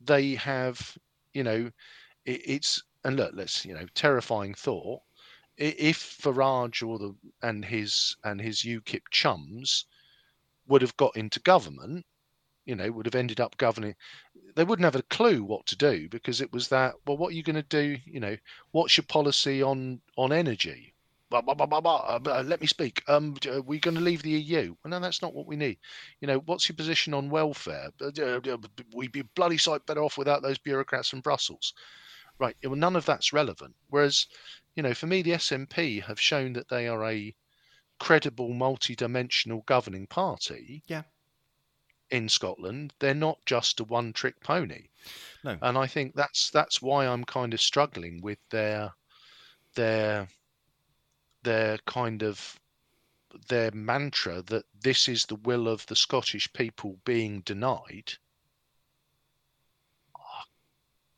[0.00, 0.96] they have,
[1.32, 1.70] you know,
[2.24, 5.00] it, it's and look, let's you know, terrifying thought.
[5.56, 9.84] If Farage or the and his and his UKIP chums
[10.66, 12.06] would have got into government,
[12.64, 13.94] you know, would have ended up governing,
[14.54, 16.94] they wouldn't have a clue what to do because it was that.
[17.06, 17.96] Well, what are you going to do?
[18.04, 18.36] You know,
[18.72, 20.94] what's your policy on on energy?
[21.30, 23.04] Blah, blah, blah, uh, let me speak.
[23.06, 24.74] Um, are we going to leave the EU?
[24.82, 25.78] Well, no, that's not what we need.
[26.20, 27.90] You know, what's your position on welfare?
[28.00, 28.40] Uh,
[28.92, 31.72] we'd be bloody sight better off without those bureaucrats from Brussels.
[32.40, 32.56] Right.
[32.64, 33.76] Well, none of that's relevant.
[33.90, 34.26] Whereas,
[34.74, 37.32] you know, for me, the SNP have shown that they are a
[38.00, 40.82] credible, multi-dimensional governing party.
[40.88, 41.02] Yeah
[42.10, 44.88] in Scotland, they're not just a one-trick pony.
[45.44, 45.56] No.
[45.62, 48.92] And I think that's that's why I'm kind of struggling with their
[49.74, 50.28] their
[51.42, 52.60] their kind of
[53.48, 58.12] their mantra that this is the will of the Scottish people being denied.
[60.18, 60.42] Oh,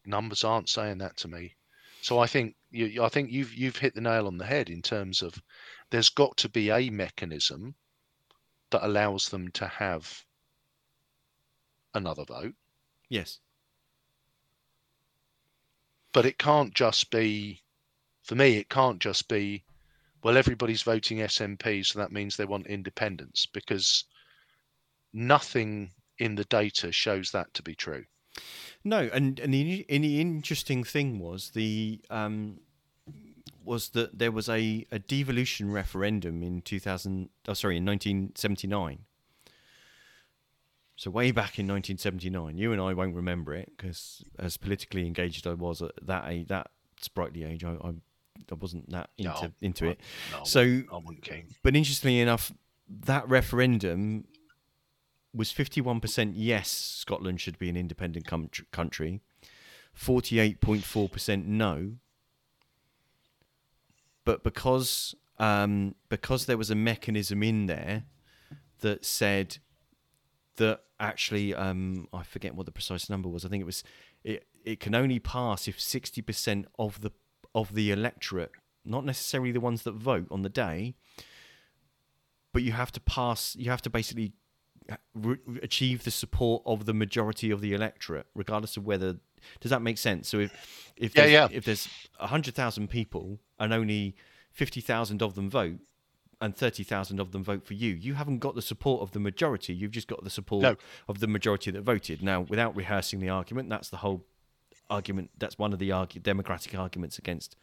[0.04, 1.56] numbers aren't saying that to me.
[2.02, 4.82] So I think you, I think you've you've hit the nail on the head in
[4.82, 5.40] terms of
[5.90, 7.74] there's got to be a mechanism
[8.70, 10.24] that allows them to have
[11.94, 12.54] another vote.
[13.08, 13.38] Yes.
[16.12, 17.62] But it can't just be,
[18.22, 19.64] for me, it can't just be,
[20.22, 24.04] well, everybody's voting SNP, so that means they want independence because
[25.12, 28.04] nothing in the data shows that to be true.
[28.84, 32.60] No, and and the, and the interesting thing was the um,
[33.64, 39.00] was that there was a, a devolution referendum in 2000 oh sorry in 1979
[41.02, 45.48] so way back in 1979, you and I won't remember it because as politically engaged
[45.48, 49.52] I was at that age, that sprightly age, I, I, I wasn't that into no,
[49.60, 50.00] into it.
[50.30, 51.48] No, so, I wasn't keen.
[51.64, 52.52] But interestingly enough,
[52.88, 54.26] that referendum
[55.34, 59.22] was 51% yes, Scotland should be an independent com- country,
[59.98, 61.94] 48.4% no.
[64.24, 68.04] But because um, because there was a mechanism in there
[68.82, 69.58] that said
[70.56, 73.44] that actually um, I forget what the precise number was.
[73.44, 73.82] I think it was
[74.24, 77.12] it it can only pass if sixty percent of the
[77.54, 78.52] of the electorate,
[78.84, 80.94] not necessarily the ones that vote on the day,
[82.52, 83.56] but you have to pass.
[83.56, 84.32] You have to basically
[85.14, 89.16] re- achieve the support of the majority of the electorate, regardless of whether.
[89.60, 90.28] Does that make sense?
[90.28, 91.48] So if if yeah, there's, yeah.
[91.50, 91.88] if there's
[92.18, 94.14] hundred thousand people and only
[94.52, 95.80] fifty thousand of them vote,
[96.42, 97.94] and 30,000 of them vote for you.
[97.94, 99.72] You haven't got the support of the majority.
[99.72, 100.76] You've just got the support no.
[101.08, 102.20] of the majority that voted.
[102.20, 104.26] Now, without rehearsing the argument, that's the whole
[104.90, 105.30] argument.
[105.38, 107.54] That's one of the argue, democratic arguments against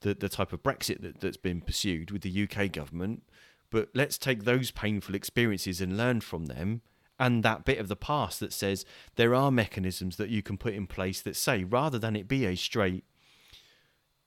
[0.00, 3.22] the, the type of Brexit that, that's been pursued with the UK government.
[3.70, 6.82] But let's take those painful experiences and learn from them.
[7.20, 10.74] And that bit of the past that says there are mechanisms that you can put
[10.74, 13.04] in place that say, rather than it be a straight,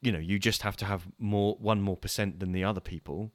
[0.02, 3.32] you know, you just have to have more one more percent than the other people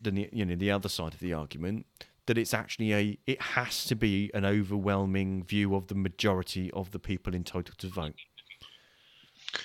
[0.00, 1.86] the you know the other side of the argument
[2.26, 6.92] that it's actually a it has to be an overwhelming view of the majority of
[6.92, 8.14] the people entitled to vote.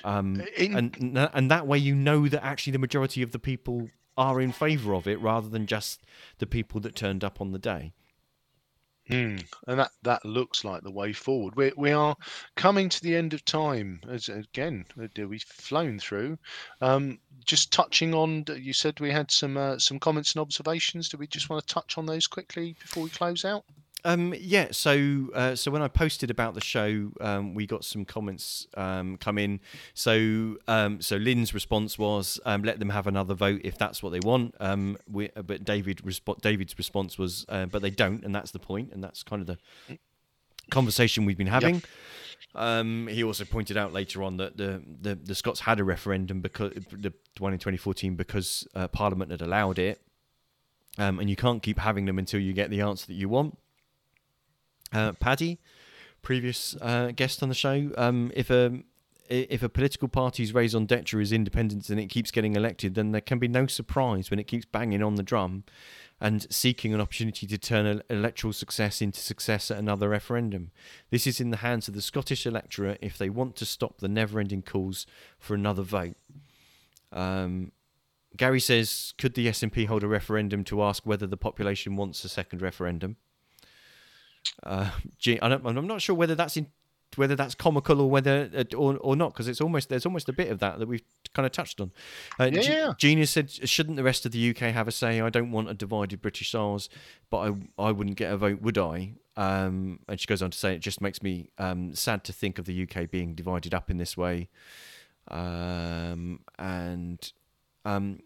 [0.04, 3.90] Um, in, and and that way you know that actually the majority of the people
[4.18, 6.06] are in favour of it rather than just
[6.40, 7.94] the people that turned up on the day.
[9.10, 11.56] Mm, and that, that looks like the way forward.
[11.56, 12.16] We, we are
[12.56, 14.01] coming to the end of time.
[14.10, 16.39] As again, uh, we've flown through.
[16.82, 21.10] Um, just touching on, you said we had some uh, some comments and observations.
[21.10, 23.64] Do we just want to touch on those quickly before we close out?
[24.04, 28.06] Um, yeah, so uh, so when I posted about the show, um, we got some
[28.06, 29.60] comments um, come in.
[29.96, 34.12] So um, so Lynn's response was, um, "Let them have another vote if that's what
[34.12, 38.24] they want." Um, we, uh, but David resp- David's response was, uh, "But they don't,"
[38.24, 39.58] and that's the point, and that's kind of the
[40.70, 41.82] conversation we've been having.
[42.54, 46.41] Um, he also pointed out later on that the, the, the Scots had a referendum
[46.41, 50.02] because the one in 2014 because uh, Parliament had allowed it,
[50.98, 53.58] um, and you can't keep having them until you get the answer that you want.
[54.96, 55.60] Uh, Paddy,
[56.22, 58.82] previous uh, guest on the show, um, if a
[59.28, 63.22] if a political party's raison d'etre is independence and it keeps getting elected, then there
[63.22, 65.64] can be no surprise when it keeps banging on the drum
[66.22, 70.72] and seeking an opportunity to turn electoral success into success at another referendum.
[71.10, 74.08] This is in the hands of the Scottish electorate if they want to stop the
[74.08, 75.08] never ending calls
[75.39, 76.16] for another vote.
[77.12, 77.72] Um,
[78.38, 82.30] Gary says, could the SNP hold a referendum to ask whether the population wants a
[82.30, 83.18] second referendum?
[84.64, 84.89] Uh,
[85.26, 86.68] I am not sure whether that's in,
[87.16, 90.34] whether that's comical or whether uh, or, or not because it's almost there's almost a
[90.34, 91.91] bit of that that we've kind of touched on.
[92.39, 92.62] Uh, yeah.
[92.62, 95.22] G- Genius said, "Shouldn't the rest of the UK have a say?
[95.22, 96.89] I don't want a divided British Isles,
[97.30, 97.54] but I
[97.88, 100.80] I wouldn't get a vote, would I?" Um, and she goes on to say, "It
[100.80, 104.16] just makes me um, sad to think of the UK being divided up in this
[104.18, 104.50] way."
[105.28, 107.32] Um, and
[107.84, 108.20] um,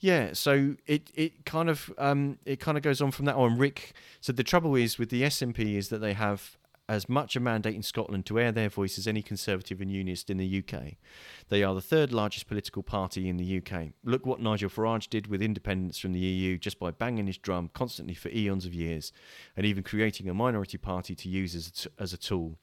[0.00, 3.58] yeah, so it, it kind of um, it kind of goes on from that on.
[3.58, 6.56] Rick said the trouble is with the SNP is that they have
[6.88, 10.30] as much a mandate in Scotland to air their voice as any Conservative and Unionist
[10.30, 10.94] in the UK.
[11.50, 13.88] They are the third largest political party in the UK.
[14.04, 17.70] Look what Nigel Farage did with independence from the EU just by banging his drum
[17.74, 19.12] constantly for eons of years
[19.54, 22.58] and even creating a minority party to use as as a tool.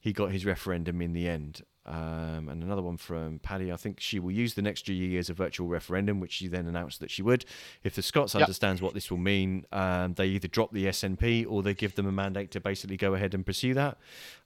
[0.00, 1.62] He got his referendum in the end.
[1.84, 3.72] Um, and another one from Paddy.
[3.72, 6.66] I think she will use the next year as a virtual referendum, which she then
[6.66, 7.44] announced that she would.
[7.82, 8.42] If the Scots yep.
[8.42, 12.06] understands what this will mean, um, they either drop the SNP or they give them
[12.06, 13.98] a mandate to basically go ahead and pursue that.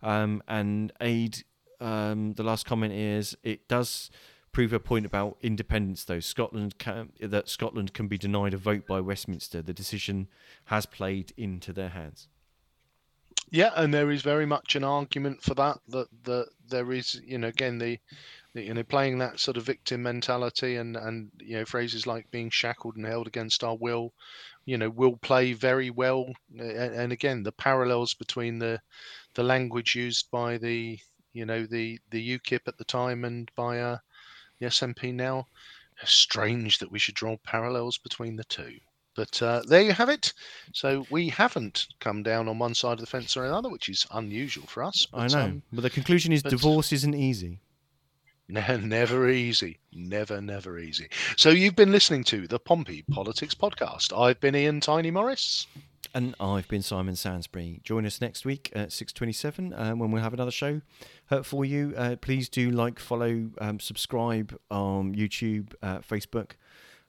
[0.03, 1.45] Um, and aid.
[1.79, 4.11] Um, the last comment is it does
[4.57, 6.21] prove a point about independence, though.
[6.21, 9.61] Scotland can, that Scotland can be denied a vote by Westminster.
[9.61, 10.29] The decision
[10.67, 12.29] has played into their hands.
[13.51, 15.79] Yeah, and there is very much an argument for that.
[15.89, 17.99] That that there is, you know, again the,
[18.55, 22.51] you know, playing that sort of victim mentality and and you know phrases like being
[22.51, 24.15] shackled and held against our will,
[24.65, 26.33] you know, will play very well.
[26.51, 26.61] And,
[26.95, 28.81] and again, the parallels between the
[29.35, 31.01] the language used by the
[31.33, 33.99] you know the the UKIP at the time and by uh,
[34.61, 35.47] the SNP now.
[36.05, 38.79] Strange that we should draw parallels between the two.
[39.17, 40.33] But uh, there you have it.
[40.73, 44.07] So we haven't come down on one side of the fence or another, which is
[44.13, 45.07] unusual for us.
[45.07, 45.45] But, I know.
[45.45, 47.61] Um, but the conclusion is divorce isn't easy.
[48.49, 49.79] never easy.
[49.93, 51.09] Never, never easy.
[51.37, 54.17] So you've been listening to the Pompey Politics Podcast.
[54.17, 55.67] I've been Ian Tiny Morris.
[56.15, 57.81] And I've been Simon Sansbury.
[57.83, 60.81] Join us next week at 6.27 uh, when we'll have another show
[61.31, 61.93] uh, for you.
[61.97, 66.53] Uh, please do like, follow, um, subscribe on YouTube, uh, Facebook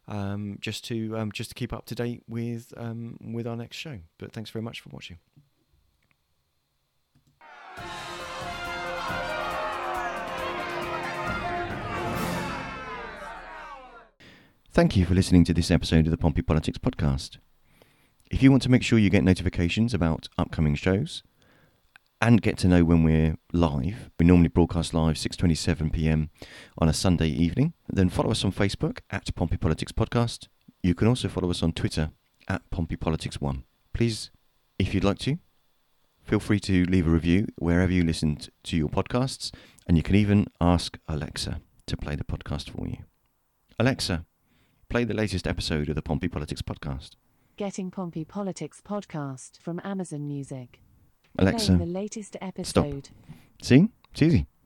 [0.07, 3.77] um, just to um, just to keep up to date with um, with our next
[3.77, 3.99] show.
[4.17, 5.17] But thanks very much for watching.
[14.71, 17.37] Thank you for listening to this episode of the Pompey Politics Podcast.
[18.29, 21.23] If you want to make sure you get notifications about upcoming shows,
[22.21, 24.09] and get to know when we're live.
[24.19, 26.29] We normally broadcast live 6:27 p.m.
[26.77, 27.73] on a Sunday evening.
[27.87, 30.47] Then follow us on Facebook at Pompey Politics Podcast.
[30.81, 32.11] You can also follow us on Twitter
[32.47, 33.63] at Pompey Politics One.
[33.93, 34.31] Please,
[34.79, 35.37] if you'd like to,
[36.23, 39.51] feel free to leave a review wherever you listen to your podcasts,
[39.87, 42.97] and you can even ask Alexa to play the podcast for you.
[43.79, 44.25] Alexa,
[44.89, 47.11] play the latest episode of the Pompey Politics Podcast.
[47.57, 50.79] Getting Pompey Politics Podcast from Amazon Music.
[51.37, 52.67] Alexa, the latest episode.
[52.67, 52.85] Stop.
[53.61, 53.89] See?
[54.11, 54.47] It's easy.